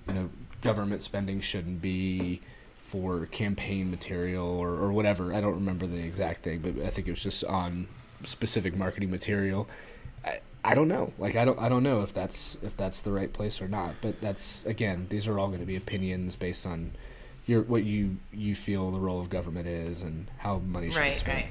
you 0.06 0.14
know, 0.14 0.30
government 0.62 1.02
spending 1.02 1.40
shouldn't 1.40 1.82
be 1.82 2.40
for 2.78 3.26
campaign 3.26 3.90
material 3.90 4.46
or, 4.48 4.70
or 4.70 4.92
whatever. 4.92 5.34
I 5.34 5.40
don't 5.40 5.54
remember 5.54 5.88
the 5.88 5.98
exact 5.98 6.44
thing, 6.44 6.60
but 6.60 6.78
I 6.84 6.90
think 6.90 7.08
it 7.08 7.10
was 7.10 7.22
just 7.22 7.44
on 7.44 7.88
specific 8.22 8.76
marketing 8.76 9.10
material. 9.10 9.68
I, 10.24 10.38
I 10.64 10.76
don't 10.76 10.86
know. 10.86 11.12
Like 11.18 11.34
I 11.34 11.44
don't 11.44 11.58
I 11.58 11.68
don't 11.68 11.82
know 11.82 12.02
if 12.02 12.14
that's 12.14 12.58
if 12.62 12.76
that's 12.76 13.00
the 13.00 13.10
right 13.10 13.32
place 13.32 13.60
or 13.60 13.66
not. 13.66 13.94
But 14.00 14.20
that's 14.20 14.64
again, 14.66 15.06
these 15.08 15.26
are 15.26 15.36
all 15.36 15.48
going 15.48 15.60
to 15.60 15.66
be 15.66 15.76
opinions 15.76 16.36
based 16.36 16.66
on 16.66 16.92
your 17.46 17.62
what 17.62 17.82
you 17.82 18.18
you 18.32 18.54
feel 18.54 18.92
the 18.92 19.00
role 19.00 19.20
of 19.20 19.30
government 19.30 19.66
is 19.66 20.02
and 20.02 20.28
how 20.38 20.58
money 20.60 20.90
should 20.90 21.02
be 21.02 21.12
spent. 21.12 21.38
right. 21.38 21.46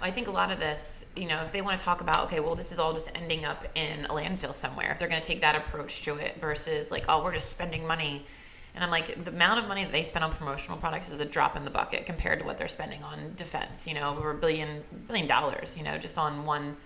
I 0.00 0.10
think 0.10 0.28
a 0.28 0.30
lot 0.30 0.52
of 0.52 0.60
this, 0.60 1.04
you 1.16 1.26
know, 1.26 1.42
if 1.42 1.50
they 1.50 1.60
want 1.60 1.78
to 1.78 1.84
talk 1.84 2.00
about, 2.00 2.26
okay, 2.26 2.40
well, 2.40 2.54
this 2.54 2.70
is 2.70 2.78
all 2.78 2.92
just 2.92 3.10
ending 3.16 3.44
up 3.44 3.66
in 3.74 4.04
a 4.04 4.08
landfill 4.08 4.54
somewhere, 4.54 4.92
if 4.92 4.98
they're 4.98 5.08
going 5.08 5.20
to 5.20 5.26
take 5.26 5.40
that 5.40 5.56
approach 5.56 6.02
to 6.04 6.14
it 6.16 6.40
versus 6.40 6.90
like, 6.90 7.06
oh, 7.08 7.22
we're 7.22 7.34
just 7.34 7.50
spending 7.50 7.86
money. 7.86 8.24
And 8.74 8.84
I'm 8.84 8.90
like, 8.90 9.24
the 9.24 9.30
amount 9.30 9.58
of 9.60 9.66
money 9.66 9.82
that 9.82 9.92
they 9.92 10.04
spend 10.04 10.24
on 10.24 10.32
promotional 10.32 10.78
products 10.78 11.10
is 11.10 11.18
a 11.18 11.24
drop 11.24 11.56
in 11.56 11.64
the 11.64 11.70
bucket 11.70 12.06
compared 12.06 12.38
to 12.38 12.44
what 12.44 12.58
they're 12.58 12.68
spending 12.68 13.02
on 13.02 13.34
defense. 13.36 13.88
You 13.88 13.94
know, 13.94 14.10
over 14.10 14.30
a 14.30 14.34
billion 14.34 14.84
billion 15.08 15.26
dollars. 15.26 15.76
You 15.76 15.82
know, 15.82 15.98
just 15.98 16.16
on 16.16 16.44
one 16.44 16.76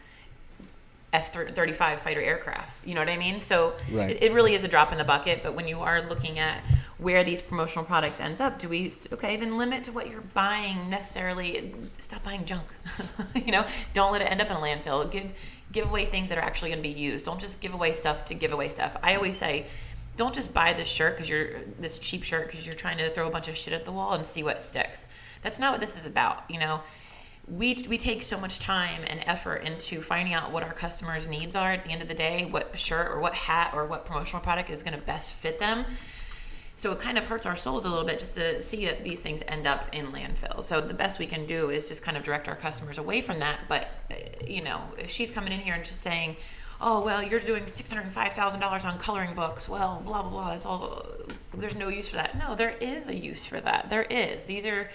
F 1.12 1.32
thirty 1.32 1.72
five 1.72 2.00
fighter 2.00 2.22
aircraft. 2.22 2.86
You 2.86 2.94
know 2.94 3.00
what 3.02 3.08
I 3.10 3.18
mean? 3.18 3.38
So 3.38 3.74
Right. 3.90 4.10
it, 4.10 4.22
it 4.22 4.32
really 4.32 4.54
is 4.54 4.64
a 4.64 4.68
drop 4.68 4.92
in 4.92 4.98
the 4.98 5.04
bucket. 5.04 5.42
But 5.42 5.54
when 5.54 5.68
you 5.68 5.80
are 5.80 6.00
looking 6.02 6.38
at 6.38 6.62
where 6.98 7.22
these 7.24 7.42
promotional 7.42 7.84
products 7.84 8.18
ends 8.20 8.40
up, 8.40 8.58
do 8.58 8.68
we 8.68 8.92
okay 9.12 9.36
then 9.36 9.58
limit 9.58 9.84
to 9.84 9.92
what 9.92 10.08
you're 10.08 10.22
buying 10.22 10.88
necessarily? 10.88 11.74
Stop 11.98 12.24
buying 12.24 12.44
junk. 12.46 12.66
you 13.34 13.52
know, 13.52 13.66
don't 13.92 14.12
let 14.12 14.22
it 14.22 14.30
end 14.30 14.40
up 14.40 14.50
in 14.50 14.56
a 14.56 14.60
landfill. 14.60 15.10
Give 15.10 15.30
give 15.70 15.86
away 15.88 16.06
things 16.06 16.28
that 16.30 16.38
are 16.38 16.42
actually 16.44 16.70
going 16.70 16.82
to 16.82 16.88
be 16.88 16.94
used. 16.98 17.24
Don't 17.26 17.40
just 17.40 17.60
give 17.60 17.74
away 17.74 17.94
stuff 17.94 18.24
to 18.26 18.34
give 18.34 18.52
away 18.52 18.68
stuff. 18.68 18.96
I 19.02 19.14
always 19.16 19.36
say. 19.38 19.66
Don't 20.14 20.34
just 20.34 20.52
buy 20.52 20.74
this 20.74 20.90
shirt 20.90 21.16
because 21.16 21.30
you're 21.30 21.60
this 21.78 21.96
cheap 21.98 22.22
shirt 22.22 22.46
because 22.50 22.66
you're 22.66 22.74
trying 22.74 22.98
to 22.98 23.08
throw 23.08 23.26
a 23.26 23.30
bunch 23.30 23.48
of 23.48 23.56
shit 23.56 23.72
at 23.72 23.86
the 23.86 23.92
wall 23.92 24.12
and 24.12 24.26
see 24.26 24.42
what 24.42 24.60
sticks. 24.60 25.06
That's 25.42 25.58
not 25.58 25.72
what 25.72 25.80
this 25.80 25.96
is 25.96 26.04
about. 26.04 26.44
You 26.50 26.60
know, 26.60 26.82
we 27.48 27.84
we 27.88 27.98
take 27.98 28.22
so 28.22 28.38
much 28.38 28.60
time 28.60 29.02
and 29.06 29.20
effort 29.26 29.64
into 29.64 30.00
finding 30.00 30.32
out 30.32 30.52
what 30.52 30.62
our 30.62 30.72
customers' 30.72 31.26
needs 31.26 31.56
are 31.56 31.72
at 31.72 31.84
the 31.84 31.90
end 31.90 32.00
of 32.00 32.08
the 32.08 32.14
day, 32.14 32.46
what 32.48 32.78
shirt 32.78 33.10
or 33.10 33.20
what 33.20 33.34
hat 33.34 33.72
or 33.74 33.84
what 33.86 34.06
promotional 34.06 34.40
product 34.40 34.70
is 34.70 34.82
going 34.82 34.98
to 34.98 35.04
best 35.04 35.32
fit 35.32 35.58
them. 35.58 35.84
So 36.76 36.92
it 36.92 37.00
kind 37.00 37.18
of 37.18 37.26
hurts 37.26 37.44
our 37.44 37.56
souls 37.56 37.84
a 37.84 37.88
little 37.88 38.04
bit 38.04 38.18
just 38.18 38.34
to 38.34 38.60
see 38.60 38.86
that 38.86 39.04
these 39.04 39.20
things 39.20 39.42
end 39.46 39.66
up 39.66 39.86
in 39.92 40.06
landfill. 40.06 40.64
So 40.64 40.80
the 40.80 40.94
best 40.94 41.18
we 41.18 41.26
can 41.26 41.46
do 41.46 41.70
is 41.70 41.86
just 41.86 42.02
kind 42.02 42.16
of 42.16 42.22
direct 42.22 42.48
our 42.48 42.56
customers 42.56 42.98
away 42.98 43.20
from 43.20 43.40
that. 43.40 43.60
But 43.68 43.90
you 44.46 44.62
know, 44.62 44.80
if 44.98 45.10
she's 45.10 45.30
coming 45.30 45.52
in 45.52 45.60
here 45.60 45.74
and 45.74 45.84
just 45.84 46.00
saying, 46.00 46.36
"Oh 46.80 47.04
well, 47.04 47.22
you're 47.22 47.40
doing 47.40 47.66
six 47.66 47.90
hundred 47.90 48.10
five 48.12 48.32
thousand 48.34 48.60
dollars 48.60 48.84
on 48.84 48.98
coloring 48.98 49.34
books," 49.34 49.68
well, 49.68 50.00
blah 50.04 50.22
blah 50.22 50.30
blah. 50.30 50.50
That's 50.50 50.66
all. 50.66 51.06
There's 51.54 51.76
no 51.76 51.88
use 51.88 52.08
for 52.08 52.16
that. 52.16 52.38
No, 52.38 52.54
there 52.54 52.76
is 52.80 53.08
a 53.08 53.14
use 53.14 53.44
for 53.44 53.60
that. 53.60 53.90
There 53.90 54.04
is. 54.04 54.44
These 54.44 54.64
are 54.64 54.88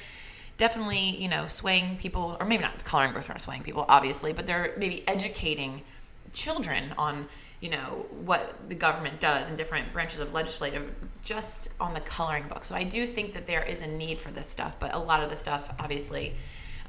definitely 0.58 1.22
you 1.22 1.28
know 1.28 1.48
swaying 1.48 1.98
people, 1.98 2.38
or 2.40 2.46
maybe 2.46 2.64
not 2.64 2.84
coloring 2.84 3.14
books 3.14 3.30
aren't 3.30 3.42
swaying 3.42 3.64
people, 3.64 3.86
obviously, 3.88 4.34
but 4.34 4.46
they're 4.46 4.74
maybe 4.78 5.08
educating 5.08 5.82
children 6.34 6.94
on 6.98 7.28
you 7.60 7.70
know 7.70 8.06
what 8.24 8.56
the 8.70 8.76
government 8.76 9.20
does 9.20 9.50
in 9.50 9.56
different 9.56 9.92
branches 9.92 10.20
of 10.20 10.34
legislative 10.34 10.94
just 11.24 11.70
on 11.80 11.94
the 11.94 12.00
coloring 12.02 12.48
book. 12.48 12.66
So 12.66 12.76
i 12.76 12.84
do 12.84 13.08
think 13.08 13.34
that 13.34 13.48
there 13.48 13.64
is 13.64 13.82
a 13.82 13.88
need 13.88 14.18
for 14.18 14.32
this 14.32 14.48
stuff 14.48 14.80
but 14.80 14.94
a 14.94 15.00
lot 15.00 15.24
of 15.24 15.30
the 15.30 15.38
stuff 15.38 15.74
obviously 15.80 16.36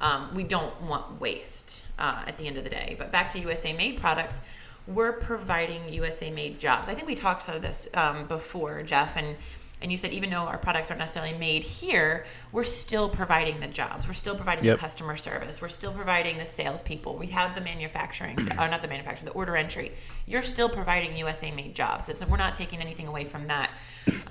um, 0.01 0.29
we 0.33 0.43
don't 0.43 0.79
want 0.81 1.19
waste 1.19 1.81
uh, 1.97 2.23
at 2.25 2.37
the 2.37 2.47
end 2.47 2.57
of 2.57 2.63
the 2.63 2.69
day. 2.69 2.95
But 2.97 3.11
back 3.11 3.31
to 3.31 3.39
usa 3.39 3.73
made 3.73 3.99
products 3.99 4.41
we're 4.87 5.13
providing 5.13 5.91
usa 5.91 6.31
made 6.31 6.59
jobs. 6.59 6.87
I 6.89 6.95
think 6.95 7.07
we 7.07 7.15
talked 7.15 7.47
about 7.47 7.61
this 7.61 7.87
um, 7.93 8.25
before 8.27 8.83
jeff 8.83 9.17
and 9.17 9.35
and 9.81 9.91
you 9.91 9.97
said 9.97 10.11
even 10.11 10.29
though 10.29 10.43
our 10.43 10.57
products 10.57 10.89
aren't 10.91 10.99
necessarily 10.99 11.37
made 11.37 11.63
here, 11.63 12.25
we're 12.51 12.63
still 12.65 13.07
providing 13.07 13.59
the 13.59 13.67
jobs. 13.67 14.07
We're 14.07 14.13
still 14.13 14.35
providing 14.35 14.65
Yep. 14.65 14.75
the 14.75 14.79
customer 14.81 15.15
service. 15.15 15.61
We're 15.61 15.69
still 15.69 15.93
providing 15.93 16.37
the 16.37 16.45
salespeople. 16.45 17.15
We 17.17 17.27
have 17.27 17.55
the 17.55 17.61
manufacturing, 17.61 18.37
or 18.59 18.67
not 18.69 18.81
the 18.81 18.87
manufacturing, 18.87 19.25
the 19.25 19.31
order 19.31 19.55
entry. 19.55 19.91
You're 20.27 20.43
still 20.43 20.69
providing 20.69 21.15
USA 21.17 21.51
made 21.51 21.75
jobs. 21.75 22.09
It's, 22.09 22.25
we're 22.25 22.37
not 22.37 22.53
taking 22.55 22.81
anything 22.81 23.07
away 23.07 23.25
from 23.25 23.47
that. 23.47 23.71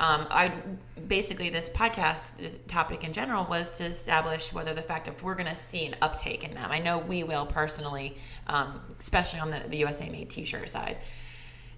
Um, 0.01 0.27
I 0.31 0.53
basically 1.07 1.49
this 1.51 1.69
podcast 1.69 2.57
topic 2.69 3.05
in 3.05 3.13
general 3.13 3.45
was 3.49 3.73
to 3.79 3.85
establish 3.85 4.53
whether 4.53 4.75
the 4.75 4.83
fact 4.83 5.09
if 5.09 5.23
we're 5.23 5.35
going 5.35 5.47
to 5.49 5.55
see 5.57 5.87
an 5.87 5.97
uptake 6.03 6.45
in 6.45 6.55
them. 6.55 6.71
I 6.71 6.79
know 6.79 6.99
we 6.99 7.25
will 7.25 7.47
personally, 7.47 8.19
um, 8.49 8.81
especially 8.99 9.41
on 9.41 9.51
the, 9.51 9.63
the 9.69 9.79
USA 9.79 10.09
made 10.11 10.31
T-shirt 10.31 10.69
side. 10.69 10.99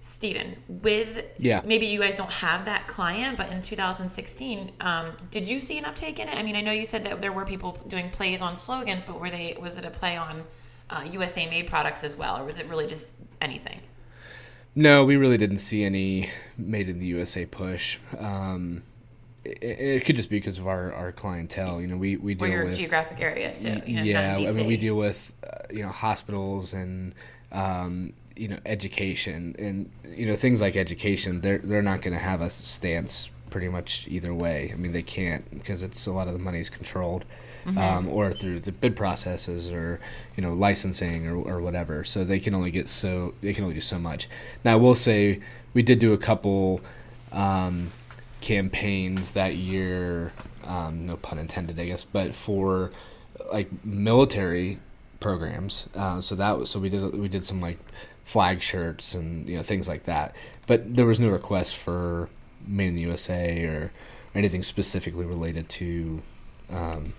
Stephen, 0.03 0.55
with 0.67 1.23
Yeah. 1.37 1.61
maybe 1.63 1.85
you 1.85 1.99
guys 1.99 2.15
don't 2.15 2.31
have 2.31 2.65
that 2.65 2.87
client, 2.87 3.37
but 3.37 3.51
in 3.51 3.61
2016, 3.61 4.71
um, 4.81 5.11
did 5.29 5.47
you 5.47 5.61
see 5.61 5.77
an 5.77 5.85
uptake 5.85 6.17
in 6.17 6.27
it? 6.27 6.35
I 6.35 6.41
mean, 6.41 6.55
I 6.55 6.61
know 6.61 6.71
you 6.71 6.87
said 6.87 7.05
that 7.05 7.21
there 7.21 7.31
were 7.31 7.45
people 7.45 7.79
doing 7.87 8.09
plays 8.09 8.41
on 8.41 8.57
slogans, 8.57 9.03
but 9.03 9.19
were 9.19 9.29
they 9.29 9.55
was 9.61 9.77
it 9.77 9.85
a 9.85 9.91
play 9.91 10.17
on 10.17 10.43
uh, 10.89 11.07
USA 11.11 11.47
made 11.47 11.67
products 11.67 12.03
as 12.03 12.17
well, 12.17 12.39
or 12.39 12.43
was 12.43 12.57
it 12.57 12.67
really 12.67 12.87
just 12.87 13.13
anything? 13.41 13.79
No, 14.73 15.05
we 15.05 15.17
really 15.17 15.37
didn't 15.37 15.59
see 15.59 15.83
any 15.83 16.31
made 16.57 16.89
in 16.89 16.99
the 16.99 17.05
USA 17.07 17.45
push. 17.45 17.99
Um, 18.17 18.81
it, 19.43 19.61
it 19.61 20.05
could 20.05 20.15
just 20.15 20.31
be 20.31 20.37
because 20.37 20.57
of 20.57 20.67
our, 20.67 20.93
our 20.93 21.11
clientele. 21.11 21.79
You 21.79 21.87
know, 21.87 21.97
we, 21.97 22.15
we 22.17 22.33
Or 22.33 22.35
deal 22.37 22.49
your 22.49 22.65
with 22.65 22.77
geographic 22.77 23.21
area 23.21 23.53
too? 23.53 23.81
You 23.85 23.97
know, 23.97 24.03
yeah, 24.03 24.35
I 24.37 24.51
mean, 24.51 24.65
we 24.65 24.77
deal 24.77 24.95
with 24.95 25.31
uh, 25.43 25.65
you 25.69 25.83
know 25.83 25.89
hospitals 25.89 26.73
and 26.73 27.13
um, 27.51 28.13
you 28.35 28.47
know 28.47 28.57
education 28.65 29.55
and 29.59 29.89
you 30.15 30.25
know 30.25 30.35
things 30.35 30.61
like 30.61 30.75
education. 30.75 31.41
They're 31.41 31.59
they're 31.59 31.81
not 31.81 32.01
going 32.01 32.13
to 32.13 32.23
have 32.23 32.41
a 32.41 32.49
stance 32.49 33.29
pretty 33.49 33.67
much 33.67 34.07
either 34.07 34.33
way. 34.33 34.71
I 34.73 34.77
mean, 34.77 34.91
they 34.93 35.01
can't 35.01 35.49
because 35.51 35.83
it's 35.83 36.07
a 36.07 36.11
lot 36.11 36.27
of 36.27 36.33
the 36.33 36.39
money 36.39 36.59
is 36.59 36.69
controlled. 36.69 37.25
Mm-hmm. 37.65 37.77
Um, 37.77 38.07
or 38.07 38.33
through 38.33 38.61
the 38.61 38.71
bid 38.71 38.95
processes, 38.95 39.69
or 39.69 39.99
you 40.35 40.41
know 40.41 40.53
licensing, 40.53 41.27
or, 41.27 41.35
or 41.35 41.61
whatever. 41.61 42.03
So 42.03 42.23
they 42.23 42.39
can 42.39 42.55
only 42.55 42.71
get 42.71 42.89
so 42.89 43.35
they 43.41 43.53
can 43.53 43.65
only 43.65 43.75
do 43.75 43.81
so 43.81 43.99
much. 43.99 44.27
Now 44.65 44.73
I 44.73 44.75
will 44.77 44.95
say 44.95 45.41
we 45.75 45.83
did 45.83 45.99
do 45.99 46.13
a 46.13 46.17
couple 46.17 46.81
um, 47.31 47.91
campaigns 48.39 49.31
that 49.31 49.57
year. 49.57 50.33
Um, 50.63 51.05
no 51.05 51.17
pun 51.17 51.37
intended, 51.37 51.79
I 51.79 51.85
guess, 51.85 52.03
but 52.03 52.33
for 52.33 52.91
like 53.51 53.69
military 53.85 54.79
programs. 55.21 55.87
Uh, 55.95 56.19
so 56.19 56.35
that 56.35 56.59
was 56.59 56.69
so 56.69 56.79
we 56.79 56.89
did 56.89 57.13
we 57.13 57.29
did 57.29 57.45
some 57.45 57.61
like 57.61 57.77
flag 58.25 58.61
shirts 58.61 59.15
and 59.15 59.47
you 59.47 59.55
know 59.55 59.63
things 59.63 59.87
like 59.87 60.03
that. 60.03 60.35
But 60.67 60.95
there 60.95 61.05
was 61.05 61.19
no 61.19 61.29
request 61.29 61.77
for 61.77 62.27
made 62.67 62.89
in 62.89 62.95
the 62.95 63.01
USA 63.03 63.63
or 63.63 63.91
anything 64.35 64.63
specifically 64.63 65.25
related 65.25 65.69
to 65.69 66.21
um, 66.69 67.13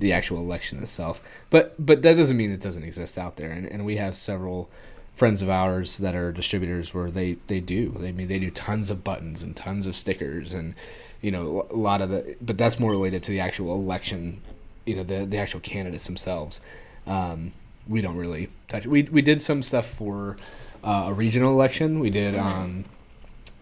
the 0.00 0.12
actual 0.12 0.38
election 0.38 0.82
itself. 0.82 1.20
But 1.50 1.74
but 1.84 2.02
that 2.02 2.16
doesn't 2.16 2.36
mean 2.36 2.50
it 2.50 2.60
doesn't 2.60 2.82
exist 2.82 3.16
out 3.18 3.36
there. 3.36 3.50
And, 3.50 3.66
and 3.66 3.84
we 3.84 3.96
have 3.96 4.16
several 4.16 4.68
friends 5.14 5.42
of 5.42 5.48
ours 5.48 5.98
that 5.98 6.14
are 6.14 6.32
distributors 6.32 6.92
where 6.92 7.10
they 7.10 7.36
they 7.46 7.60
do. 7.60 7.94
They 7.98 8.08
I 8.08 8.12
mean 8.12 8.28
they 8.28 8.38
do 8.38 8.50
tons 8.50 8.90
of 8.90 9.04
buttons 9.04 9.42
and 9.42 9.56
tons 9.56 9.86
of 9.86 9.96
stickers 9.96 10.52
and 10.52 10.74
you 11.20 11.30
know 11.30 11.66
a 11.70 11.76
lot 11.76 12.02
of 12.02 12.10
the. 12.10 12.36
But 12.40 12.58
that's 12.58 12.80
more 12.80 12.90
related 12.90 13.22
to 13.24 13.30
the 13.30 13.40
actual 13.40 13.74
election. 13.74 14.42
You 14.86 14.96
know 14.96 15.02
the 15.02 15.24
the 15.24 15.38
actual 15.38 15.60
candidates 15.60 16.06
themselves. 16.06 16.60
Um, 17.06 17.52
we 17.88 18.00
don't 18.00 18.16
really 18.16 18.48
touch. 18.68 18.86
We 18.86 19.02
we 19.04 19.22
did 19.22 19.42
some 19.42 19.62
stuff 19.62 19.86
for 19.86 20.36
uh, 20.82 21.06
a 21.08 21.12
regional 21.12 21.52
election. 21.52 22.00
We 22.00 22.10
did. 22.10 22.36
Um, 22.36 22.84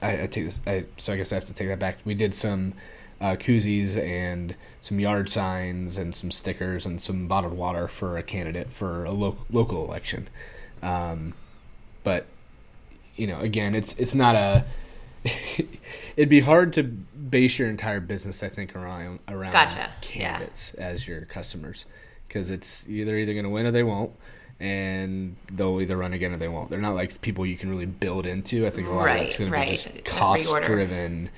I, 0.00 0.22
I 0.22 0.26
take 0.26 0.44
this. 0.44 0.60
I, 0.66 0.84
so 0.96 1.12
I 1.12 1.16
guess 1.16 1.32
I 1.32 1.36
have 1.36 1.44
to 1.46 1.54
take 1.54 1.68
that 1.68 1.78
back. 1.78 1.98
We 2.04 2.14
did 2.14 2.34
some 2.34 2.74
uh, 3.20 3.36
koozies 3.36 3.96
and 3.96 4.54
some 4.80 4.98
yard 4.98 5.28
signs 5.28 5.96
and 5.96 6.14
some 6.14 6.30
stickers 6.30 6.84
and 6.84 7.00
some 7.00 7.28
bottled 7.28 7.56
water 7.56 7.86
for 7.88 8.16
a 8.18 8.22
candidate 8.22 8.70
for 8.72 9.04
a 9.04 9.12
lo- 9.12 9.38
local 9.50 9.84
election. 9.84 10.28
Um, 10.82 11.34
but 12.02 12.26
you 13.16 13.26
know, 13.26 13.40
again, 13.40 13.74
it's 13.74 13.94
it's 13.98 14.14
not 14.14 14.34
a. 14.34 14.64
it'd 16.16 16.28
be 16.28 16.40
hard 16.40 16.72
to 16.72 16.82
base 16.82 17.56
your 17.58 17.68
entire 17.68 18.00
business, 18.00 18.42
I 18.42 18.48
think, 18.48 18.74
around 18.74 19.20
around 19.28 19.52
Gotcha. 19.52 19.76
Yeah. 19.76 19.88
candidates 20.00 20.74
as 20.74 21.06
your 21.06 21.22
customers, 21.22 21.86
because 22.32 22.50
it's 22.50 22.84
they're 22.84 23.18
either 23.18 23.34
going 23.34 23.44
to 23.44 23.50
win 23.50 23.66
or 23.66 23.70
they 23.70 23.82
won't, 23.82 24.10
and 24.58 25.36
they'll 25.52 25.80
either 25.82 25.96
run 25.98 26.14
again 26.14 26.32
or 26.32 26.38
they 26.38 26.48
won't. 26.48 26.70
They're 26.70 26.80
not 26.80 26.94
like 26.94 27.20
people 27.20 27.44
you 27.44 27.56
can 27.56 27.68
really 27.68 27.84
build 27.86 28.24
into. 28.24 28.66
I 28.66 28.70
think 28.70 28.88
a 28.88 28.92
lot 28.92 29.04
Right, 29.04 29.20
of 29.20 29.26
that's 29.26 29.38
going 29.38 29.52
to 29.52 29.60
be 29.60 29.66
just 29.66 30.04
cost 30.04 30.62
driven 30.62 31.28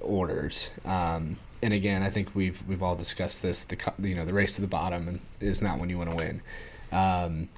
orders. 0.00 0.70
Um, 0.86 1.36
and 1.62 1.74
again, 1.74 2.02
I 2.02 2.08
think 2.08 2.34
we've 2.34 2.62
we've 2.66 2.82
all 2.82 2.96
discussed 2.96 3.42
this. 3.42 3.64
The 3.64 3.76
you 4.02 4.14
know 4.14 4.24
the 4.24 4.32
race 4.32 4.54
to 4.56 4.62
the 4.62 4.66
bottom 4.68 5.20
is 5.40 5.60
not 5.60 5.78
when 5.78 5.90
you 5.90 5.98
want 5.98 6.10
to 6.10 6.16
win. 6.16 6.42
Um, 6.92 7.48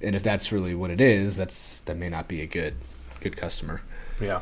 and 0.00 0.14
if 0.14 0.22
that's 0.22 0.52
really 0.52 0.74
what 0.74 0.90
it 0.90 1.00
is, 1.02 1.36
that's 1.36 1.76
that 1.84 1.96
may 1.98 2.08
not 2.08 2.28
be 2.28 2.40
a 2.40 2.46
good 2.46 2.76
good 3.20 3.36
customer. 3.36 3.82
Yeah. 4.20 4.40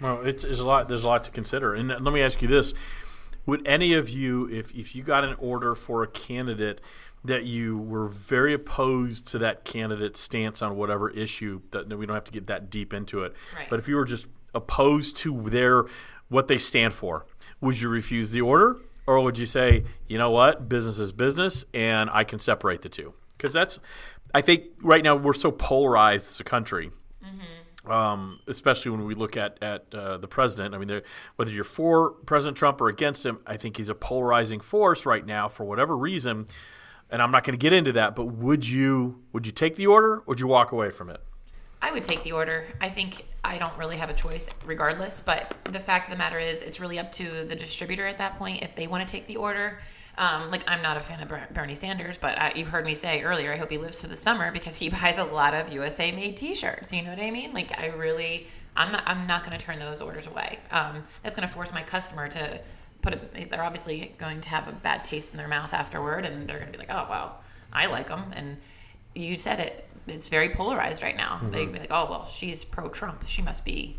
Well, 0.00 0.22
it's, 0.22 0.42
it's 0.42 0.58
a 0.58 0.64
lot. 0.64 0.88
There's 0.88 1.04
a 1.04 1.06
lot 1.06 1.22
to 1.24 1.30
consider. 1.30 1.74
And 1.74 1.88
let 1.88 2.12
me 2.12 2.22
ask 2.22 2.40
you 2.42 2.48
this: 2.48 2.72
would 3.46 3.66
any 3.66 3.94
of 3.94 4.08
you, 4.08 4.48
if 4.48 4.74
if 4.74 4.94
you 4.94 5.02
got 5.02 5.24
an 5.24 5.34
order 5.38 5.74
for 5.74 6.02
a 6.02 6.06
candidate 6.06 6.80
that 7.24 7.44
you 7.44 7.78
were 7.78 8.08
very 8.08 8.52
opposed 8.52 9.28
to 9.28 9.38
that 9.38 9.64
candidate's 9.64 10.18
stance 10.18 10.60
on 10.60 10.76
whatever 10.76 11.08
issue, 11.10 11.60
that 11.70 11.88
we 11.96 12.04
don't 12.04 12.14
have 12.14 12.24
to 12.24 12.32
get 12.32 12.48
that 12.48 12.68
deep 12.68 12.92
into 12.92 13.22
it, 13.22 13.32
Right. 13.56 13.70
but 13.70 13.78
if 13.78 13.86
you 13.86 13.94
were 13.94 14.04
just 14.04 14.26
opposed 14.54 15.16
to 15.18 15.42
their 15.48 15.84
what 16.28 16.48
they 16.48 16.58
stand 16.58 16.94
for, 16.94 17.24
would 17.60 17.80
you 17.80 17.88
refuse 17.88 18.32
the 18.32 18.40
order, 18.40 18.78
or 19.06 19.20
would 19.20 19.38
you 19.38 19.46
say, 19.46 19.84
you 20.08 20.18
know 20.18 20.30
what, 20.30 20.68
business 20.68 20.98
is 20.98 21.12
business, 21.12 21.64
and 21.72 22.10
I 22.10 22.24
can 22.24 22.38
separate 22.38 22.82
the 22.82 22.88
two? 22.88 23.14
Because 23.36 23.52
that's, 23.52 23.78
I 24.34 24.40
think, 24.40 24.64
right 24.82 25.02
now 25.04 25.14
we're 25.14 25.32
so 25.32 25.50
polarized 25.52 26.28
as 26.28 26.40
a 26.40 26.44
country 26.44 26.90
mm-hmm. 27.24 27.40
Um, 27.86 28.40
especially 28.46 28.90
when 28.92 29.04
we 29.04 29.14
look 29.14 29.36
at 29.36 29.62
at 29.62 29.94
uh, 29.94 30.18
the 30.18 30.28
president. 30.28 30.74
I 30.74 30.78
mean, 30.78 31.02
whether 31.36 31.50
you're 31.50 31.64
for 31.64 32.10
President 32.10 32.56
Trump 32.56 32.80
or 32.80 32.88
against 32.88 33.26
him, 33.26 33.40
I 33.46 33.56
think 33.56 33.76
he's 33.76 33.88
a 33.88 33.94
polarizing 33.94 34.60
force 34.60 35.04
right 35.04 35.24
now 35.24 35.48
for 35.48 35.64
whatever 35.64 35.96
reason. 35.96 36.48
And 37.10 37.20
I'm 37.20 37.30
not 37.30 37.44
going 37.44 37.58
to 37.58 37.62
get 37.62 37.74
into 37.74 37.92
that, 37.92 38.16
but 38.16 38.26
would 38.26 38.66
you 38.66 39.20
would 39.32 39.46
you 39.46 39.52
take 39.52 39.76
the 39.76 39.86
order? 39.86 40.14
or 40.14 40.22
Would 40.26 40.40
you 40.40 40.46
walk 40.46 40.72
away 40.72 40.90
from 40.90 41.10
it? 41.10 41.20
I 41.82 41.90
would 41.90 42.04
take 42.04 42.22
the 42.22 42.32
order. 42.32 42.64
I 42.80 42.88
think 42.88 43.26
I 43.42 43.58
don't 43.58 43.76
really 43.76 43.96
have 43.96 44.08
a 44.08 44.14
choice 44.14 44.48
regardless, 44.64 45.20
but 45.20 45.52
the 45.64 45.80
fact 45.80 46.06
of 46.06 46.12
the 46.12 46.16
matter 46.16 46.38
is, 46.38 46.62
it's 46.62 46.78
really 46.78 47.00
up 47.00 47.10
to 47.14 47.44
the 47.44 47.56
distributor 47.56 48.06
at 48.06 48.18
that 48.18 48.38
point 48.38 48.62
if 48.62 48.76
they 48.76 48.86
want 48.86 49.06
to 49.06 49.10
take 49.10 49.26
the 49.26 49.36
order. 49.36 49.80
Um, 50.22 50.52
like, 50.52 50.62
I'm 50.68 50.82
not 50.82 50.96
a 50.96 51.00
fan 51.00 51.20
of 51.20 51.52
Bernie 51.52 51.74
Sanders, 51.74 52.16
but 52.16 52.38
I, 52.38 52.52
you 52.54 52.64
heard 52.64 52.84
me 52.84 52.94
say 52.94 53.22
earlier, 53.22 53.52
I 53.52 53.56
hope 53.56 53.72
he 53.72 53.78
lives 53.78 54.02
to 54.02 54.06
the 54.06 54.16
summer 54.16 54.52
because 54.52 54.76
he 54.76 54.88
buys 55.02 55.18
a 55.18 55.24
lot 55.24 55.52
of 55.52 55.72
USA 55.72 56.12
made 56.12 56.36
t 56.36 56.54
shirts. 56.54 56.92
You 56.92 57.02
know 57.02 57.10
what 57.10 57.18
I 57.18 57.32
mean? 57.32 57.52
Like, 57.52 57.76
I 57.76 57.86
really, 57.86 58.46
I'm 58.76 58.92
not, 58.92 59.02
I'm 59.06 59.26
not 59.26 59.44
going 59.44 59.58
to 59.58 59.64
turn 59.64 59.80
those 59.80 60.00
orders 60.00 60.28
away. 60.28 60.60
Um, 60.70 61.02
that's 61.24 61.34
going 61.34 61.48
to 61.48 61.52
force 61.52 61.72
my 61.72 61.82
customer 61.82 62.28
to 62.28 62.60
put 63.02 63.14
it, 63.14 63.50
they're 63.50 63.64
obviously 63.64 64.14
going 64.18 64.40
to 64.42 64.48
have 64.48 64.68
a 64.68 64.72
bad 64.72 65.04
taste 65.04 65.32
in 65.32 65.38
their 65.38 65.48
mouth 65.48 65.74
afterward, 65.74 66.24
and 66.24 66.48
they're 66.48 66.60
going 66.60 66.70
to 66.70 66.78
be 66.78 66.86
like, 66.86 66.96
oh, 66.96 67.06
well, 67.10 67.40
I 67.72 67.86
like 67.86 68.06
them. 68.06 68.32
And 68.36 68.58
you 69.16 69.36
said 69.38 69.58
it. 69.58 69.88
It's 70.06 70.28
very 70.28 70.50
polarized 70.50 71.02
right 71.02 71.16
now. 71.16 71.40
They'd 71.50 71.72
be 71.72 71.78
like, 71.78 71.92
"Oh 71.92 72.06
well, 72.10 72.28
she's 72.28 72.64
pro-Trump. 72.64 73.24
She 73.26 73.40
must 73.40 73.64
be 73.64 73.96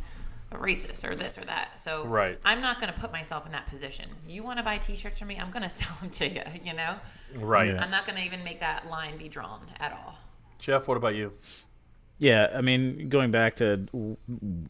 a 0.53 0.57
racist 0.57 1.03
or 1.09 1.15
this 1.15 1.37
or 1.37 1.45
that." 1.45 1.79
So 1.79 2.05
Right. 2.05 2.39
I'm 2.45 2.59
not 2.59 2.79
going 2.79 2.91
to 2.93 2.99
put 2.99 3.11
myself 3.11 3.45
in 3.45 3.51
that 3.53 3.67
position. 3.67 4.09
You 4.27 4.43
want 4.43 4.57
to 4.59 4.63
buy 4.63 4.77
T-shirts 4.77 5.19
from 5.19 5.29
me? 5.29 5.37
I'm 5.37 5.51
going 5.51 5.63
to 5.69 5.69
sell 5.69 5.95
them 6.01 6.09
to 6.11 6.27
you. 6.29 6.43
You 6.63 6.73
know, 6.73 6.95
Right. 7.35 7.73
Yeah. 7.73 7.83
I'm 7.83 7.91
not 7.91 8.05
going 8.05 8.17
to 8.17 8.23
even 8.23 8.43
make 8.43 8.59
that 8.59 8.89
line 8.89 9.17
be 9.17 9.27
drawn 9.27 9.61
at 9.79 9.91
all. 9.91 10.17
Jeff, 10.59 10.87
what 10.87 10.97
about 10.97 11.15
you? 11.15 11.33
Yeah, 12.19 12.47
I 12.55 12.61
mean, 12.61 13.09
going 13.09 13.31
back 13.31 13.55
to 13.55 13.85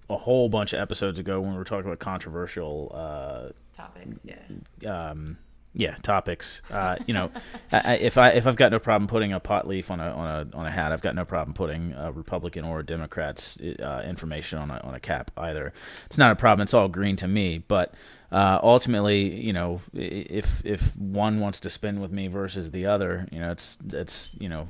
a 0.10 0.18
whole 0.18 0.50
bunch 0.50 0.74
of 0.74 0.80
episodes 0.80 1.20
ago 1.20 1.40
when 1.42 1.52
we 1.52 1.58
were 1.58 1.64
talking 1.66 1.86
about 1.86 2.00
controversial, 2.00 2.92
uh, 2.96 3.50
Topics, 3.74 4.26
yeah. 4.26 5.10
um, 5.10 5.38
yeah, 5.74 5.96
topics. 6.04 6.62
Uh, 6.72 6.96
you 7.08 7.14
know, 7.14 7.32
I, 7.72 7.80
I- 7.94 7.96
if 7.96 8.18
I 8.18 8.30
if 8.30 8.46
I've 8.48 8.56
got 8.56 8.72
no 8.72 8.80
problem 8.80 9.08
putting 9.08 9.34
a 9.34 9.40
pot 9.40 9.68
leaf 9.68 9.90
on 9.92 10.00
a 10.00 10.10
on 10.12 10.28
a 10.54 10.58
on 10.58 10.66
a 10.66 10.72
hat, 10.72 10.92
I've 10.92 11.02
got 11.02 11.16
no 11.16 11.26
problem 11.26 11.54
putting 11.54 11.94
a 11.94 12.12
Republican 12.12 12.64
or 12.66 12.80
a 12.80 12.86
Democrat's 12.86 13.58
uh, 13.60 14.04
information 14.06 14.60
on 14.60 14.70
a 14.72 14.80
on 14.80 14.94
a 14.94 15.00
cap 15.00 15.32
either. 15.38 15.74
It's 16.06 16.18
not 16.18 16.32
a 16.32 16.36
problem. 16.36 16.64
It's 16.64 16.74
all 16.74 16.88
green 16.88 17.16
to 17.18 17.28
me, 17.28 17.58
but. 17.60 17.94
Uh, 18.32 18.60
ultimately, 18.64 19.32
you 19.40 19.54
know, 19.54 19.80
if 19.94 20.66
if 20.66 20.98
one 20.98 21.40
wants 21.40 21.60
to 21.60 21.70
spin 21.70 22.00
with 22.02 22.12
me 22.12 22.28
versus 22.28 22.72
the 22.72 22.84
other, 22.88 23.28
you 23.32 23.38
know, 23.40 23.52
it's 23.52 23.78
it's 23.94 24.32
you 24.40 24.50
know 24.50 24.68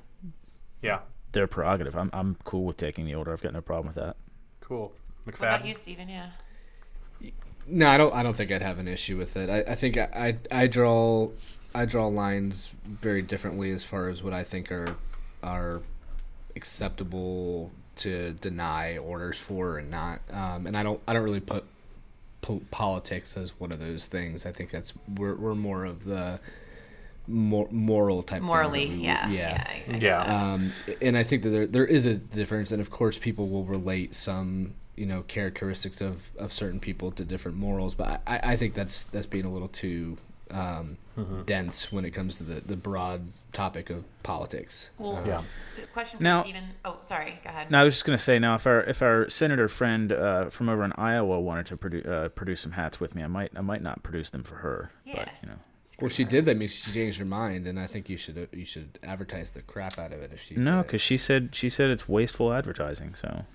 Yeah. 0.82 1.00
their 1.32 1.48
prerogative. 1.48 1.96
I'm 1.96 2.10
I'm 2.12 2.36
cool 2.44 2.66
with 2.66 2.76
taking 2.76 3.06
the 3.06 3.16
order. 3.16 3.32
I've 3.32 3.42
got 3.42 3.54
no 3.54 3.62
problem 3.62 3.88
with 3.96 4.04
that. 4.04 4.18
Cool. 4.60 4.92
What 5.24 5.38
about 5.38 5.66
you, 5.66 5.74
Stephen? 5.76 6.10
Yeah. 6.10 6.32
No, 7.68 7.88
I 7.88 7.98
don't. 7.98 8.14
I 8.14 8.24
don't 8.24 8.36
think 8.36 8.52
I'd 8.52 8.62
have 8.62 8.80
an 8.80 8.88
issue 8.88 9.18
with 9.18 9.38
it. 9.38 9.50
I, 9.50 9.72
I 9.72 9.76
think 9.76 9.98
I, 9.98 10.36
I 10.52 10.64
I 10.64 10.68
draw 10.68 11.30
I 11.74 11.86
draw 11.86 12.08
lines 12.08 12.72
very 12.86 13.22
differently 13.22 13.72
as 13.72 13.84
far 13.84 14.10
as 14.10 14.22
what 14.22 14.34
I 14.34 14.44
think 14.44 14.72
are 14.72 14.96
are 15.42 15.82
acceptable 16.56 17.72
to 17.98 18.32
deny 18.34 18.98
orders 18.98 19.38
for 19.38 19.78
and 19.78 19.90
not. 19.90 20.20
Um, 20.32 20.68
and 20.68 20.76
I 20.78 20.84
don't 20.84 21.00
I 21.08 21.14
don't 21.14 21.24
really 21.24 21.40
put 21.40 21.64
po- 22.42 22.62
politics 22.72 23.38
as 23.38 23.58
one 23.60 23.72
of 23.72 23.80
those 23.80 24.06
things. 24.08 24.46
I 24.46 24.52
think 24.52 24.70
that's 24.72 24.94
we're 25.18 25.36
we're 25.36 25.56
more 25.56 25.86
of 25.86 26.04
the 26.04 26.40
mor- 27.28 27.68
moral 27.72 28.24
type. 28.24 28.40
things 28.40 28.42
that 28.42 28.46
Morally, 28.48 28.90
we- 28.90 28.96
yeah, 28.96 29.30
yeah. 29.30 29.40
yeah. 29.40 29.68
I- 29.68 29.84
I 29.88 29.92
get 29.94 30.02
Yeah. 30.02 30.52
Um, 30.54 30.74
and 31.02 31.18
I 31.18 31.24
think 31.24 31.44
that 31.44 31.50
there 31.50 31.68
there 31.68 31.86
is 31.86 32.06
a 32.06 32.16
difference, 32.16 32.72
and 32.72 32.82
of 32.82 32.90
course, 32.90 33.18
people 33.18 33.48
will 33.50 33.66
relate 33.66 34.14
some 34.16 34.74
you 34.96 35.06
know 35.06 35.24
characteristics 35.24 36.02
of, 36.02 36.24
of 36.38 36.52
certain 36.54 36.80
people 36.80 37.12
to 37.12 37.24
different 37.26 37.58
morals. 37.58 37.96
But 37.96 38.22
I, 38.28 38.40
I 38.52 38.56
think 38.56 38.74
that's 38.74 39.04
that's 39.04 39.26
being 39.28 39.46
a 39.46 39.52
little 39.52 39.68
too 39.70 40.18
um, 40.52 40.98
dense 41.46 41.92
when 41.92 42.06
it 42.06 42.12
comes 42.12 42.38
to 42.38 42.44
the, 42.44 42.62
the 42.62 42.76
broad 42.76 43.22
topic 43.54 43.90
of 43.90 44.06
politics. 44.24 44.92
Well, 45.00 45.22
Yeah. 45.26 45.42
question 45.94 46.18
for 46.18 46.24
Now- 46.24 46.44
Stephen. 46.44 46.64
Oh, 46.86 46.98
sorry. 47.02 47.40
Go 47.44 47.50
ahead. 47.50 47.72
No, 47.72 47.80
I 47.82 47.84
was 47.84 47.94
just 47.96 48.06
going 48.06 48.18
to 48.18 48.24
say 48.24 48.38
now, 48.40 48.56
if 48.56 48.68
our 48.68 48.82
if 48.84 49.02
our 49.02 49.30
senator 49.30 49.68
friend 49.68 50.12
uh, 50.12 50.50
from 50.50 50.70
over 50.70 50.84
in 50.84 50.92
Iowa 50.94 51.40
wanted 51.40 51.66
to 51.68 51.78
produ- 51.78 52.08
uh, 52.08 52.30
produce 52.30 52.62
some 52.62 52.72
hats 52.74 53.00
with 53.00 53.16
me, 53.16 53.24
I 53.24 53.28
might 53.28 53.52
I 53.56 53.62
might 53.62 53.82
not 53.82 54.04
produce 54.04 54.30
them 54.30 54.44
for 54.44 54.56
her. 54.56 54.92
Yeah. 55.06 55.16
But 55.18 55.30
you 55.42 55.50
know, 55.50 55.56
Well, 56.02 56.10
she 56.10 56.24
did. 56.24 56.46
That 56.46 56.58
means 56.58 56.74
she 56.74 56.92
changed 56.92 57.18
her 57.20 57.26
mind, 57.26 57.66
and 57.68 57.80
I 57.80 57.88
think 57.88 58.10
you 58.10 58.18
should 58.18 58.48
you 58.52 58.66
should 58.66 59.00
advertise 59.04 59.52
the 59.52 59.62
crap 59.64 59.98
out 59.98 60.14
of 60.14 60.22
it 60.22 60.32
if 60.34 60.42
she. 60.44 60.56
no, 60.56 60.84
because 60.84 61.02
she 61.02 61.18
said 61.18 61.50
she 61.56 61.70
said 61.70 61.90
it's 61.90 62.08
wasteful 62.08 62.54
advertising. 62.54 63.16
So 63.20 63.46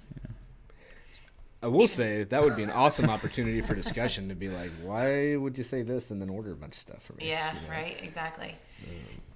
I 1.63 1.67
will 1.67 1.89
say 1.89 2.23
that 2.25 2.43
would 2.43 2.55
be 2.55 2.63
an 2.63 2.71
awesome 2.71 3.11
opportunity 3.11 3.61
for 3.61 3.75
discussion 3.75 4.29
to 4.29 4.35
be 4.37 4.49
like, 4.49 4.71
why 4.83 5.35
would 5.35 5.59
you 5.59 5.65
say 5.65 5.83
this 5.83 6.13
and 6.13 6.21
then 6.23 6.29
order 6.29 6.53
a 6.53 6.57
bunch 6.57 6.75
of 6.75 6.81
stuff 6.81 7.03
for 7.03 7.15
me? 7.15 7.29
Yeah, 7.29 7.53
you 7.55 7.63
know? 7.67 7.75
right, 7.75 7.97
exactly. 8.01 8.57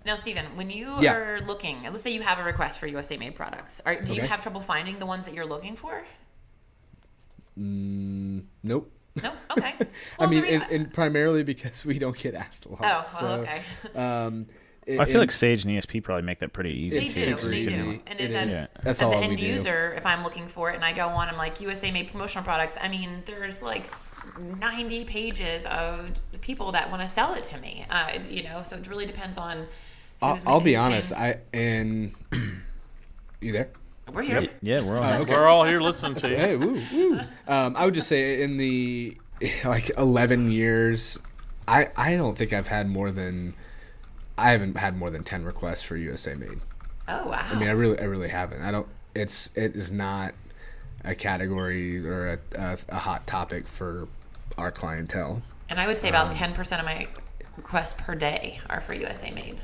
Now, 0.05 0.15
Stephen, 0.15 0.45
when 0.55 0.71
you 0.71 1.01
Yeah. 1.01 1.15
are 1.15 1.41
looking, 1.41 1.83
let's 1.83 2.03
say 2.03 2.11
you 2.13 2.23
have 2.23 2.39
a 2.39 2.45
request 2.45 2.79
for 2.79 2.87
USA 2.87 3.17
made 3.17 3.35
products, 3.35 3.81
are, 3.85 3.97
do 3.97 4.15
you 4.15 4.23
have 4.23 4.41
trouble 4.43 4.61
finding 4.61 4.99
the 5.01 5.07
ones 5.07 5.25
that 5.25 5.35
you're 5.35 5.47
looking 5.47 5.75
for? 5.75 6.05
Mm, 7.59 8.45
nope. 8.63 8.91
No? 9.23 9.33
Okay. 9.51 9.75
I 10.19 10.27
mean, 10.27 10.45
and, 10.45 10.65
and 10.71 10.93
primarily 10.93 11.43
because 11.43 11.85
we 11.85 11.99
don't 11.99 12.17
get 12.17 12.35
asked 12.35 12.67
a 12.67 12.71
lot. 12.71 12.81
oh, 12.83 12.85
well, 12.85 13.09
so, 13.09 13.27
okay. 13.43 13.63
Um, 13.95 14.47
I 14.89 15.05
feel 15.05 15.21
like 15.21 15.31
Sage 15.31 15.65
and 15.65 15.73
ESP 15.73 16.03
probably 16.03 16.23
make 16.23 16.41
that 16.41 16.53
pretty 16.53 16.71
easy. 16.71 16.99
They 16.99 17.05
It's 17.07 17.15
do, 17.15 17.25
too, 17.25 17.31
super 17.37 17.49
they 17.49 17.65
'cause, 17.65 17.75
you 17.77 17.83
do. 17.93 18.01
And 18.07 18.21
It 18.21 18.31
as, 18.31 18.35
as, 18.35 18.49
is. 18.49 18.61
Yeah. 18.63 18.67
That's 18.83 18.99
as 18.99 19.03
all 19.03 19.13
an 19.13 19.19
we 19.21 19.25
end 19.27 19.39
do. 19.39 19.47
user, 19.47 19.95
if 19.97 20.05
I'm 20.05 20.25
looking 20.25 20.49
for 20.49 20.71
it 20.71 20.75
and 20.75 20.85
I 20.85 20.93
go 20.93 21.07
on, 21.09 21.29
I'm 21.29 21.37
like 21.37 21.61
USA 21.61 21.91
made 21.93 22.11
promotional 22.11 22.45
products. 22.45 22.77
I 22.81 22.89
mean, 22.89 23.23
there's 23.25 23.63
like 23.63 23.87
90 24.59 25.05
pages 25.05 25.65
of 25.67 26.11
people 26.41 26.73
that 26.73 26.91
want 26.91 27.03
to 27.03 27.09
sell 27.09 27.35
it 27.35 27.45
to 27.45 27.59
me. 27.59 27.87
Uh, 27.91 28.19
you 28.29 28.43
know, 28.43 28.63
so 28.65 28.77
it 28.77 28.87
really 28.89 29.07
depends 29.07 29.39
on. 29.39 29.67
I'll, 30.21 30.39
I'll 30.47 30.61
be 30.61 30.75
honest. 30.77 31.15
paying. 31.15 31.35
I 31.35 31.57
and 31.57 32.15
you 33.41 33.53
there? 33.53 33.69
We're 34.13 34.23
here. 34.23 34.49
Yeah, 34.63 34.83
we're 34.83 34.99
all. 34.99 35.05
Oh, 35.05 35.23
okay. 35.23 35.33
We're 35.33 35.47
all 35.49 35.65
here 35.65 35.81
listening 35.81 36.17
to 36.17 36.29
you. 36.31 36.37
Hey, 36.37 36.57
woo, 36.57 36.83
woo. 36.93 37.21
Um, 37.49 37.77
I 37.77 37.85
would 37.85 37.95
just 37.95 38.09
say 38.09 38.43
in 38.43 38.57
the 38.57 39.17
like 39.65 39.91
11 39.97 40.51
years, 40.51 41.19
I 41.69 41.89
I 41.97 42.17
don't 42.17 42.37
think 42.37 42.53
I've 42.53 42.69
had 42.69 42.89
more 42.89 43.11
than 43.11 43.55
I 44.39 44.51
haven't 44.51 44.77
had 44.77 44.97
more 44.97 45.11
than 45.11 45.25
10 45.25 45.45
requests 45.45 45.83
for 45.83 45.97
USA 45.97 46.35
made. 46.35 46.61
Oh 47.09 47.29
wow. 47.29 47.47
I 47.51 47.59
mean, 47.59 47.69
I 47.69 47.73
really 47.73 47.99
I 47.99 48.05
really 48.05 48.29
haven't. 48.29 48.63
I 48.63 48.71
don't. 48.71 48.87
It's 49.15 49.55
it 49.57 49.75
is 49.77 49.91
not 49.93 50.35
a 51.05 51.15
category 51.15 52.07
or 52.07 52.39
a, 52.55 52.61
a, 52.61 52.79
a 52.91 52.99
hot 52.99 53.27
topic 53.27 53.67
for 53.67 54.09
our 54.57 54.71
clientele. 54.71 55.43
and 55.69 55.81
I 55.81 55.87
would 55.87 55.99
say 55.99 56.09
Um, 56.11 56.15
about 56.29 56.33
10% 56.33 56.79
of 56.79 56.85
my 56.85 57.07
requests 57.57 57.95
per 57.99 58.15
day 58.15 58.61
are 58.71 58.81
for 58.81 58.95
USA 58.95 59.31
made. 59.33 59.59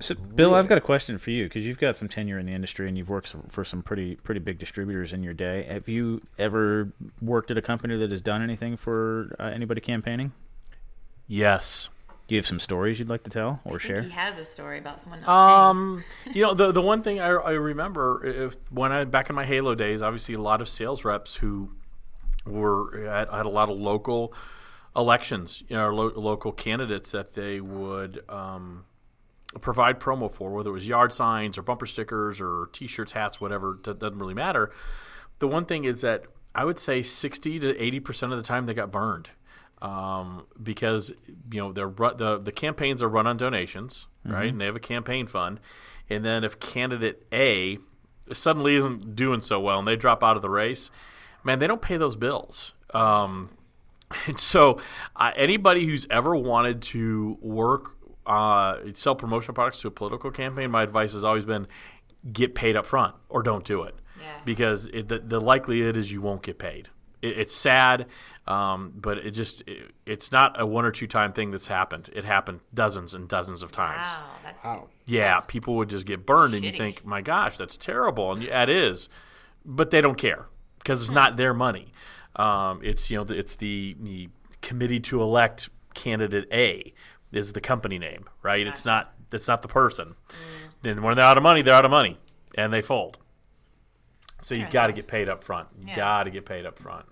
So, 0.00 0.14
Bill, 0.14 0.54
I've 0.54 0.68
got 0.68 0.78
a 0.78 0.80
question 0.82 1.18
for 1.18 1.30
you 1.30 1.44
because 1.44 1.64
you've 1.66 1.78
got 1.78 1.96
some 1.96 2.08
tenure 2.08 2.38
in 2.38 2.46
the 2.46 2.52
industry 2.52 2.88
and 2.88 2.96
you've 2.96 3.08
worked 3.08 3.34
for 3.48 3.64
some 3.64 3.82
pretty 3.82 4.16
pretty 4.16 4.40
big 4.40 4.58
distributors 4.58 5.12
in 5.12 5.22
your 5.22 5.34
day. 5.34 5.64
Have 5.64 5.88
you 5.88 6.20
ever 6.38 6.90
worked 7.20 7.50
at 7.50 7.58
a 7.58 7.62
company 7.62 7.96
that 7.98 8.10
has 8.10 8.22
done 8.22 8.42
anything 8.42 8.76
for 8.76 9.34
uh, 9.38 9.44
anybody 9.44 9.80
campaigning? 9.80 10.32
Yes. 11.26 11.88
Do 12.28 12.34
you 12.34 12.38
have 12.38 12.46
some 12.46 12.60
stories 12.60 12.98
you'd 12.98 13.08
like 13.08 13.22
to 13.24 13.30
tell 13.30 13.60
or 13.64 13.76
I 13.76 13.78
think 13.78 13.80
share? 13.80 14.02
he 14.02 14.10
has 14.10 14.36
a 14.38 14.44
story 14.44 14.78
about 14.78 15.00
someone 15.00 15.22
not 15.22 15.28
Um, 15.30 16.04
you 16.34 16.42
know, 16.42 16.52
the 16.52 16.70
the 16.72 16.82
one 16.82 17.02
thing 17.02 17.20
I, 17.20 17.28
I 17.28 17.52
remember 17.52 18.24
if 18.24 18.54
when 18.70 18.92
I 18.92 19.04
back 19.04 19.30
in 19.30 19.34
my 19.34 19.46
Halo 19.46 19.74
days, 19.74 20.02
obviously 20.02 20.34
a 20.34 20.40
lot 20.40 20.60
of 20.60 20.68
sales 20.68 21.04
reps 21.06 21.36
who 21.36 21.70
were 22.44 23.06
had, 23.06 23.30
had 23.30 23.46
a 23.46 23.48
lot 23.48 23.70
of 23.70 23.78
local 23.78 24.34
elections, 24.94 25.62
you 25.68 25.76
know, 25.76 25.90
lo- 25.94 26.12
local 26.16 26.52
candidates 26.52 27.12
that 27.12 27.32
they 27.32 27.60
would 27.60 28.22
um, 28.28 28.84
provide 29.62 29.98
promo 29.98 30.30
for, 30.30 30.50
whether 30.50 30.68
it 30.68 30.74
was 30.74 30.86
yard 30.86 31.14
signs 31.14 31.56
or 31.56 31.62
bumper 31.62 31.86
stickers 31.86 32.40
or 32.42 32.68
T-shirts, 32.74 33.12
hats, 33.12 33.40
whatever. 33.40 33.78
That 33.84 34.00
doesn't 34.00 34.18
really 34.18 34.34
matter. 34.34 34.70
The 35.38 35.48
one 35.48 35.64
thing 35.64 35.84
is 35.84 36.02
that 36.02 36.24
I 36.54 36.66
would 36.66 36.78
say 36.78 37.00
sixty 37.00 37.58
to 37.58 37.74
eighty 37.82 38.00
percent 38.00 38.32
of 38.32 38.38
the 38.38 38.44
time 38.44 38.66
they 38.66 38.74
got 38.74 38.90
burned. 38.90 39.30
Um, 39.80 40.46
because 40.60 41.12
you 41.52 41.60
know 41.60 41.72
they're 41.72 41.88
ru- 41.88 42.14
the 42.16 42.38
the 42.38 42.52
campaigns 42.52 43.02
are 43.02 43.08
run 43.08 43.26
on 43.26 43.36
donations, 43.36 44.06
right? 44.24 44.48
And 44.50 44.60
they 44.60 44.64
have 44.64 44.76
a 44.76 44.80
campaign 44.80 45.26
fund, 45.26 45.60
and 46.10 46.24
then 46.24 46.42
if 46.42 46.58
candidate 46.58 47.24
A 47.32 47.78
suddenly 48.32 48.74
isn't 48.74 49.14
doing 49.14 49.40
so 49.40 49.60
well 49.60 49.78
and 49.78 49.86
they 49.86 49.96
drop 49.96 50.22
out 50.24 50.36
of 50.36 50.42
the 50.42 50.50
race, 50.50 50.90
man, 51.44 51.60
they 51.60 51.66
don't 51.66 51.80
pay 51.80 51.96
those 51.96 52.16
bills. 52.16 52.74
Um, 52.92 53.50
And 54.26 54.38
so, 54.38 54.80
uh, 55.16 55.32
anybody 55.36 55.84
who's 55.86 56.06
ever 56.10 56.34
wanted 56.34 56.82
to 56.82 57.36
work, 57.40 57.94
uh, 58.26 58.78
sell 58.94 59.14
promotional 59.14 59.54
products 59.54 59.80
to 59.82 59.88
a 59.88 59.90
political 59.90 60.30
campaign, 60.30 60.70
my 60.70 60.82
advice 60.82 61.12
has 61.12 61.24
always 61.24 61.44
been 61.44 61.66
get 62.32 62.54
paid 62.54 62.76
up 62.76 62.86
front 62.86 63.14
or 63.28 63.42
don't 63.42 63.64
do 63.64 63.82
it. 63.82 63.94
Yeah. 64.20 64.40
Because 64.44 64.86
it, 64.86 65.08
the, 65.08 65.18
the 65.18 65.40
likelihood 65.40 65.96
is 65.96 66.10
you 66.10 66.20
won't 66.20 66.42
get 66.42 66.58
paid. 66.58 66.88
It, 67.22 67.38
it's 67.38 67.54
sad, 67.54 68.06
um, 68.46 68.92
but 68.94 69.18
it 69.18 69.32
just 69.32 69.62
it, 69.66 69.90
it's 70.06 70.30
not 70.32 70.60
a 70.60 70.64
one 70.66 70.84
or 70.84 70.90
two 70.92 71.06
time 71.06 71.32
thing 71.32 71.50
that's 71.50 71.66
happened. 71.66 72.10
It 72.14 72.24
happened 72.24 72.60
dozens 72.72 73.14
and 73.14 73.28
dozens 73.28 73.62
of 73.62 73.72
times. 73.72 74.06
Wow, 74.08 74.26
that's 74.42 74.64
Yeah, 75.06 75.40
people 75.48 75.76
would 75.76 75.88
just 75.90 76.06
get 76.06 76.24
burned, 76.26 76.54
and 76.54 76.64
you 76.64 76.70
think, 76.78 77.04
"My 77.04 77.20
gosh, 77.20 77.56
that's 77.56 77.76
terrible," 77.76 78.32
and 78.32 78.42
yeah, 78.42 78.62
it 78.62 78.68
is, 78.68 79.08
but 79.64 79.90
they 79.90 80.00
don't 80.00 80.18
care 80.18 80.46
because 80.78 81.02
it's 81.02 81.10
not 81.10 81.36
their 81.36 81.54
money. 81.54 81.92
Um, 82.36 82.80
it's 82.82 83.10
you 83.10 83.16
know, 83.16 83.24
the- 83.24 83.36
it's 83.38 83.56
the, 83.56 83.96
the 84.00 84.28
committee 84.62 85.00
to 85.00 85.20
elect 85.22 85.68
candidate 85.94 86.46
A 86.52 86.92
is 87.32 87.52
the 87.52 87.60
company 87.60 87.98
name, 87.98 88.28
right? 88.42 88.66
It's 88.66 88.84
not 88.84 89.12
it's 89.32 89.48
not 89.48 89.62
the 89.62 89.68
person. 89.68 90.14
Then 90.82 91.02
when 91.02 91.16
they're 91.16 91.24
out 91.24 91.36
of 91.36 91.42
money, 91.42 91.62
they're 91.62 91.74
out 91.74 91.84
of 91.84 91.90
money, 91.90 92.18
and 92.54 92.72
they 92.72 92.80
fold. 92.80 93.18
So 94.42 94.54
you 94.54 94.66
got 94.70 94.86
to 94.88 94.92
get 94.92 95.06
paid 95.06 95.28
up 95.28 95.42
front. 95.42 95.68
You 95.80 95.88
Yeah. 95.88 95.96
got 95.96 96.24
to 96.24 96.30
get 96.30 96.44
paid 96.46 96.66
up 96.66 96.78
front. 96.78 97.06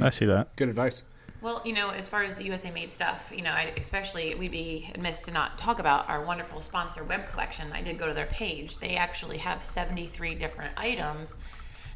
I 0.00 0.10
see 0.10 0.26
that. 0.26 0.54
Good 0.56 0.68
advice. 0.68 1.02
Well, 1.42 1.62
you 1.64 1.72
know, 1.72 1.88
as 1.90 2.06
far 2.06 2.22
as 2.22 2.36
the 2.36 2.44
USA 2.44 2.70
made 2.70 2.90
stuff, 2.90 3.32
you 3.34 3.42
know, 3.42 3.52
I, 3.52 3.72
especially 3.78 4.34
we'd 4.34 4.50
be 4.50 4.90
amiss 4.94 5.22
to 5.22 5.30
not 5.30 5.58
talk 5.58 5.78
about 5.78 6.06
our 6.08 6.22
wonderful 6.22 6.60
sponsor 6.60 7.02
web 7.02 7.26
collection. 7.26 7.72
I 7.72 7.80
did 7.80 7.98
go 7.98 8.06
to 8.06 8.12
their 8.12 8.26
page. 8.26 8.78
They 8.78 8.96
actually 8.96 9.38
have 9.38 9.62
73 9.62 10.34
different 10.34 10.78
items 10.78 11.36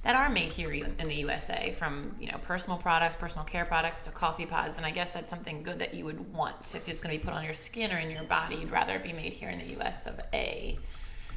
that 0.03 0.17
are 0.17 0.31
made 0.31 0.53
here 0.53 0.73
in 0.73 1.09
the 1.09 1.15
USA 1.17 1.75
from, 1.79 2.15
you 2.19 2.29
know, 2.29 2.39
personal 2.39 2.79
products, 2.79 3.17
personal 3.17 3.45
care 3.45 3.65
products 3.67 4.05
to 4.05 4.11
coffee 4.11 4.47
pods. 4.47 4.79
And 4.79 4.87
I 4.87 4.91
guess 4.91 5.11
that's 5.11 5.29
something 5.29 5.63
good 5.63 5.79
that 5.79 5.93
you 5.93 6.05
would 6.07 6.33
want. 6.33 6.75
If 6.75 6.89
it's 6.89 7.03
going 7.03 7.15
to 7.15 7.19
be 7.21 7.25
put 7.25 7.35
on 7.35 7.45
your 7.45 7.55
skin 7.55 7.93
or 7.93 7.97
in 7.99 8.11
your 8.11 8.25
body, 8.25 8.57
you'd 8.57 8.71
rather 8.71 8.95
it 8.97 9.03
be 9.03 9.13
made 9.13 9.35
here 9.35 9.51
in 9.51 9.59
the 9.59 9.79
US 9.81 10.07
of 10.07 10.21
A. 10.33 10.79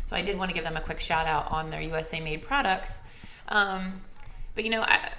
So 0.05 0.15
I 0.15 0.21
did 0.21 0.37
want 0.37 0.49
to 0.49 0.55
give 0.55 0.63
them 0.63 0.77
a 0.77 0.81
quick 0.81 1.01
shout 1.01 1.27
out 1.27 1.51
on 1.51 1.69
their 1.69 1.81
USA 1.81 2.21
made 2.21 2.41
products. 2.41 3.01
Um, 3.49 3.93
but 4.55 4.63
you 4.63 4.69
know, 4.69 4.81
I, 4.81 5.11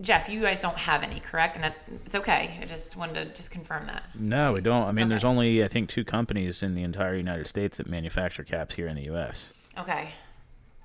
Jeff, 0.00 0.28
you 0.28 0.40
guys 0.40 0.60
don't 0.60 0.78
have 0.78 1.02
any, 1.02 1.20
correct? 1.20 1.56
And 1.56 1.64
that, 1.64 1.76
it's 2.06 2.14
okay. 2.14 2.58
I 2.60 2.64
just 2.64 2.96
wanted 2.96 3.14
to 3.14 3.24
just 3.34 3.50
confirm 3.50 3.86
that. 3.86 4.04
No, 4.14 4.54
we 4.54 4.60
don't. 4.60 4.88
I 4.88 4.92
mean, 4.92 5.08
there's 5.08 5.24
only 5.24 5.62
I 5.62 5.68
think 5.68 5.88
two 5.88 6.04
companies 6.04 6.62
in 6.62 6.74
the 6.74 6.82
entire 6.82 7.16
United 7.16 7.46
States 7.46 7.76
that 7.76 7.86
manufacture 7.86 8.42
caps 8.42 8.74
here 8.74 8.88
in 8.88 8.96
the 8.96 9.04
U.S. 9.04 9.50
Okay. 9.78 10.12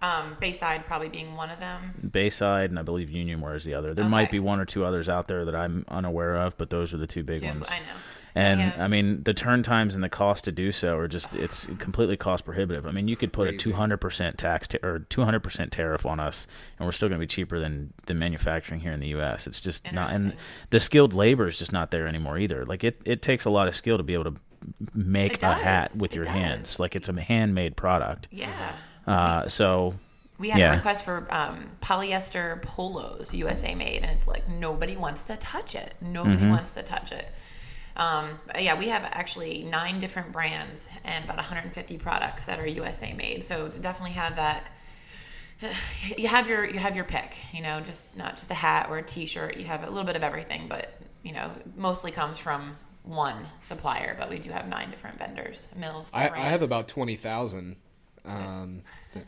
Um, 0.01 0.35
Bayside 0.39 0.85
probably 0.85 1.09
being 1.09 1.35
one 1.35 1.49
of 1.49 1.59
them. 1.59 2.09
Bayside 2.11 2.69
and 2.69 2.77
I 2.77 2.83
believe 2.83 3.07
Unionwear 3.07 3.55
is 3.55 3.63
the 3.63 3.73
other. 3.73 3.93
There 3.93 4.05
might 4.05 4.29
be 4.29 4.39
one 4.39 4.59
or 4.59 4.65
two 4.65 4.83
others 4.83 5.07
out 5.07 5.27
there 5.27 5.45
that 5.45 5.55
I'm 5.55 5.85
unaware 5.87 6.35
of, 6.35 6.57
but 6.57 6.69
those 6.69 6.93
are 6.93 6.97
the 6.97 7.07
two 7.07 7.23
big 7.23 7.39
Two, 7.39 7.47
ones. 7.47 7.65
I 7.69 7.79
know. 7.79 7.85
And 8.37 8.59
Yeah. 8.59 8.73
I 8.83 8.87
mean, 8.89 9.23
the 9.23 9.33
turn 9.33 9.63
times 9.63 9.95
and 9.95 10.03
the 10.03 10.09
cost 10.09 10.43
to 10.43 10.51
do 10.51 10.73
so 10.73 10.97
are 10.97 11.07
just 11.07 11.33
it's 11.35 11.67
completely 11.79 12.17
cost 12.17 12.43
prohibitive. 12.43 12.85
I 12.85 12.91
mean, 12.91 13.07
you 13.07 13.15
could 13.15 13.31
put 13.31 13.47
a 13.47 13.53
200% 13.53 14.35
tax 14.35 14.67
ta- 14.67 14.77
or 14.83 14.99
200% 15.09 15.69
tariff 15.71 16.05
on 16.05 16.19
us 16.19 16.45
and 16.77 16.85
we're 16.85 16.91
still 16.91 17.07
going 17.07 17.19
to 17.19 17.23
be 17.23 17.27
cheaper 17.27 17.59
than 17.59 17.93
than 18.07 18.19
manufacturing 18.19 18.81
here 18.81 18.91
in 18.91 18.99
the 18.99 19.07
US. 19.15 19.47
It's 19.47 19.61
just 19.61 19.89
not 19.93 20.11
and 20.11 20.33
the 20.69 20.81
skilled 20.81 21.13
labor 21.13 21.47
is 21.47 21.57
just 21.57 21.71
not 21.71 21.91
there 21.91 22.07
anymore 22.07 22.37
either. 22.37 22.65
Like 22.65 22.83
it 22.83 23.01
it 23.05 23.21
takes 23.21 23.45
a 23.45 23.49
lot 23.49 23.69
of 23.69 23.75
skill 23.75 23.95
to 23.97 24.03
be 24.03 24.13
able 24.13 24.25
to 24.25 24.35
make 24.93 25.41
a 25.41 25.53
hat 25.53 25.95
with 25.95 26.11
It 26.11 26.15
your 26.15 26.25
does. 26.25 26.33
hands. 26.33 26.79
Like 26.79 26.95
it's 26.95 27.07
a 27.07 27.13
handmade 27.13 27.77
product. 27.77 28.27
Yeah. 28.31 28.49
Uh, 29.07 29.47
so 29.47 29.93
We 30.37 30.49
had 30.49 30.59
Yeah. 30.59 30.73
a 30.73 30.75
request 30.75 31.05
for 31.05 31.25
um, 31.33 31.69
polyester 31.81 32.61
polos, 32.63 33.33
USA 33.33 33.73
made, 33.75 34.03
and 34.03 34.11
it's 34.11 34.27
like 34.27 34.49
nobody 34.49 34.97
wants 34.97 35.23
to 35.27 35.37
touch 35.37 35.75
it. 35.75 35.93
Nobody 36.01 36.35
Mm-hmm. 36.35 36.49
wants 36.49 36.73
to 36.73 36.83
touch 36.83 37.13
it. 37.13 37.29
Um, 37.95 38.39
yeah, 38.59 38.77
we 38.77 38.89
have 38.89 39.03
actually 39.03 39.63
nine 39.63 39.99
different 39.99 40.31
brands 40.31 40.89
and 41.03 41.23
about 41.23 41.37
150 41.37 41.97
products 41.97 42.45
that 42.45 42.59
are 42.59 42.67
USA 42.67 43.13
made. 43.13 43.45
So 43.45 43.69
definitely 43.69 44.11
have 44.11 44.35
that. 44.35 44.71
You 46.17 46.27
have 46.27 46.47
your 46.47 46.65
you 46.65 46.77
have 46.79 46.95
your 46.95 47.05
pick. 47.05 47.35
You 47.51 47.63
know, 47.63 47.81
just 47.81 48.15
not 48.15 48.37
just 48.37 48.51
a 48.51 48.53
hat 48.53 48.87
or 48.89 48.97
a 48.97 49.03
T-shirt. 49.03 49.57
You 49.57 49.65
have 49.65 49.83
a 49.83 49.89
little 49.89 50.03
bit 50.03 50.15
of 50.15 50.23
everything, 50.23 50.67
but 50.67 50.99
you 51.23 51.31
know, 51.31 51.49
mostly 51.75 52.11
comes 52.11 52.37
from 52.37 52.77
one 53.03 53.47
supplier. 53.61 54.15
But 54.19 54.29
we 54.29 54.37
do 54.37 54.51
have 54.51 54.67
nine 54.67 54.91
different 54.91 55.17
vendors, 55.17 55.67
mills. 55.75 56.11
I, 56.13 56.29
I 56.29 56.49
have 56.49 56.61
about 56.61 56.87
twenty 56.87 57.15
thousand. 57.15 57.77
Um, 58.27 58.81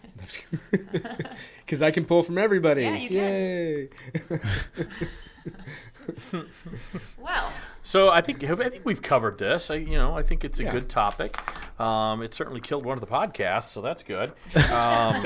because 1.65 1.83
I 1.83 1.91
can 1.91 2.03
pull 2.03 2.23
from 2.23 2.39
everybody. 2.39 2.81
Yeah, 2.81 2.95
you 2.95 3.09
can. 3.09 3.17
Yay! 3.17 3.89
well. 7.17 7.51
So 7.83 8.09
I 8.09 8.19
think 8.19 8.43
I 8.43 8.53
think 8.69 8.83
we've 8.85 9.01
covered 9.01 9.37
this. 9.37 9.71
I, 9.71 9.75
you 9.75 9.97
know, 9.97 10.17
I 10.17 10.21
think 10.21 10.43
it's 10.43 10.59
a 10.59 10.63
Yeah. 10.63 10.71
good 10.73 10.89
topic. 10.89 11.39
Um, 11.79 12.21
it 12.21 12.33
certainly 12.33 12.59
killed 12.59 12.83
one 12.85 12.97
of 12.97 13.01
the 13.01 13.07
podcasts, 13.07 13.69
so 13.69 13.81
that's 13.81 14.03
good. 14.03 14.33
Um, 14.73 15.23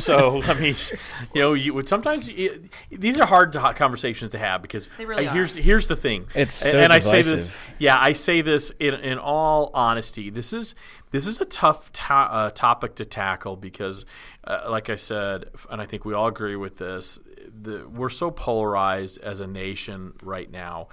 so 0.00 0.40
I 0.42 0.54
mean, 0.54 0.76
you 1.34 1.40
know, 1.40 1.54
you 1.54 1.74
would 1.74 1.88
sometimes 1.88 2.28
you, 2.28 2.68
these 2.90 3.18
are 3.18 3.26
hard 3.26 3.52
to, 3.54 3.72
conversations 3.74 4.30
to 4.32 4.38
have 4.38 4.62
because 4.62 4.88
They 4.96 5.06
really 5.06 5.26
uh, 5.26 5.32
here's 5.32 5.56
are. 5.56 5.60
here's 5.60 5.88
the 5.88 5.96
thing. 5.96 6.26
It's 6.36 6.64
A- 6.64 6.70
so 6.70 6.78
and 6.78 6.92
I 6.92 7.00
say 7.00 7.16
this, 7.22 7.26
divisive. 7.48 7.70
yeah, 7.80 7.96
I 7.98 8.12
say 8.12 8.42
this 8.42 8.70
in 8.78 8.94
in 8.94 9.18
all 9.18 9.70
honesty. 9.74 10.30
This 10.30 10.52
is 10.52 10.76
this 11.10 11.26
is 11.26 11.40
a 11.40 11.44
tough 11.46 11.90
to- 11.92 12.12
uh, 12.14 12.50
topic 12.50 12.94
to 12.96 13.04
tackle 13.04 13.56
because, 13.56 14.04
uh, 14.44 14.66
like 14.68 14.88
I 14.90 14.96
said, 14.96 15.46
and 15.70 15.80
I 15.80 15.86
think 15.86 16.04
we 16.04 16.14
all 16.14 16.28
agree 16.28 16.56
with 16.56 16.76
this. 16.76 17.18
The, 17.62 17.88
we're 17.88 18.10
so 18.10 18.30
polarized 18.30 19.18
as 19.18 19.40
a 19.40 19.46
nation 19.46 20.14
right 20.22 20.50
now, 20.50 20.88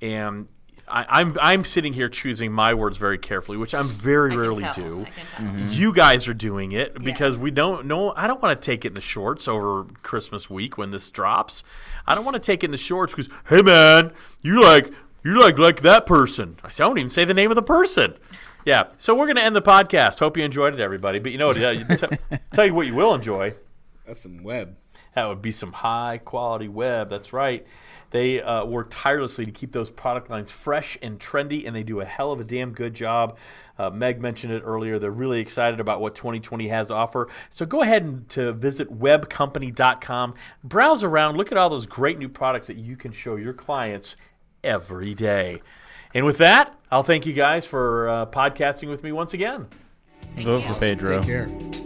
and 0.00 0.48
I, 0.88 1.20
I'm 1.20 1.36
I'm 1.40 1.64
sitting 1.64 1.92
here 1.92 2.08
choosing 2.08 2.52
my 2.52 2.74
words 2.74 2.98
very 2.98 3.18
carefully, 3.18 3.58
which 3.58 3.74
I'm 3.74 3.88
very 3.88 4.30
I 4.30 4.34
can 4.34 4.40
rarely 4.40 4.62
tell. 4.64 4.74
do. 4.74 5.00
I 5.00 5.04
can 5.04 5.12
tell. 5.36 5.46
Mm-hmm. 5.46 5.72
You 5.72 5.92
guys 5.92 6.28
are 6.28 6.34
doing 6.34 6.72
it 6.72 7.02
because 7.02 7.36
we 7.38 7.50
don't 7.50 7.86
know. 7.86 8.12
I 8.16 8.26
don't 8.26 8.40
want 8.40 8.60
to 8.60 8.64
take 8.64 8.84
it 8.84 8.88
in 8.88 8.94
the 8.94 9.00
shorts 9.00 9.48
over 9.48 9.84
Christmas 10.02 10.48
week 10.48 10.78
when 10.78 10.90
this 10.90 11.10
drops. 11.10 11.64
I 12.06 12.14
don't 12.14 12.24
want 12.24 12.36
to 12.36 12.40
take 12.40 12.62
it 12.62 12.66
in 12.66 12.70
the 12.70 12.78
shorts 12.78 13.12
because, 13.12 13.28
hey 13.48 13.62
man, 13.62 14.12
you 14.42 14.62
like 14.62 14.92
you 15.24 15.40
like 15.40 15.58
like 15.58 15.80
that 15.82 16.06
person. 16.06 16.56
I 16.62 16.70
say 16.70 16.84
I 16.84 16.86
won't 16.86 16.98
even 16.98 17.10
say 17.10 17.24
the 17.24 17.34
name 17.34 17.50
of 17.50 17.56
the 17.56 17.62
person. 17.62 18.14
Yeah. 18.64 18.84
So 18.96 19.14
we're 19.14 19.26
gonna 19.26 19.40
end 19.40 19.56
the 19.56 19.62
podcast. 19.62 20.20
Hope 20.20 20.36
you 20.36 20.44
enjoyed 20.44 20.74
it, 20.74 20.80
everybody. 20.80 21.18
But 21.18 21.32
you 21.32 21.38
know 21.38 21.48
what? 21.48 21.56
Yeah, 21.56 21.72
t- 21.72 22.06
tell 22.52 22.66
you 22.66 22.74
what 22.74 22.86
you 22.86 22.94
will 22.94 23.14
enjoy. 23.14 23.54
That's 24.06 24.20
some 24.20 24.42
web. 24.42 24.76
That 25.14 25.26
would 25.26 25.42
be 25.42 25.52
some 25.52 25.72
high 25.72 26.20
quality 26.24 26.68
web. 26.68 27.10
That's 27.10 27.32
right. 27.32 27.66
They 28.10 28.40
uh, 28.40 28.64
work 28.64 28.88
tirelessly 28.90 29.44
to 29.44 29.50
keep 29.50 29.72
those 29.72 29.90
product 29.90 30.30
lines 30.30 30.50
fresh 30.50 30.96
and 31.02 31.18
trendy, 31.18 31.66
and 31.66 31.74
they 31.74 31.82
do 31.82 32.00
a 32.00 32.04
hell 32.04 32.32
of 32.32 32.40
a 32.40 32.44
damn 32.44 32.72
good 32.72 32.94
job. 32.94 33.36
Uh, 33.78 33.90
Meg 33.90 34.20
mentioned 34.20 34.52
it 34.52 34.62
earlier. 34.64 34.98
They're 34.98 35.10
really 35.10 35.40
excited 35.40 35.80
about 35.80 36.00
what 36.00 36.14
2020 36.14 36.68
has 36.68 36.86
to 36.86 36.94
offer. 36.94 37.28
So 37.50 37.66
go 37.66 37.82
ahead 37.82 38.04
and 38.04 38.28
to 38.30 38.52
visit 38.52 38.96
webcompany.com, 38.96 40.34
browse 40.62 41.02
around, 41.02 41.36
look 41.36 41.50
at 41.50 41.58
all 41.58 41.68
those 41.68 41.86
great 41.86 42.18
new 42.18 42.28
products 42.28 42.68
that 42.68 42.76
you 42.76 42.96
can 42.96 43.12
show 43.12 43.36
your 43.36 43.52
clients 43.52 44.16
every 44.62 45.14
day. 45.14 45.62
And 46.14 46.24
with 46.24 46.38
that, 46.38 46.74
I'll 46.90 47.02
thank 47.02 47.26
you 47.26 47.32
guys 47.32 47.66
for 47.66 48.08
uh, 48.08 48.26
podcasting 48.26 48.88
with 48.88 49.02
me 49.02 49.12
once 49.12 49.34
again. 49.34 49.66
vote 50.36 50.64
for 50.64 50.74
Pedro. 50.74 51.85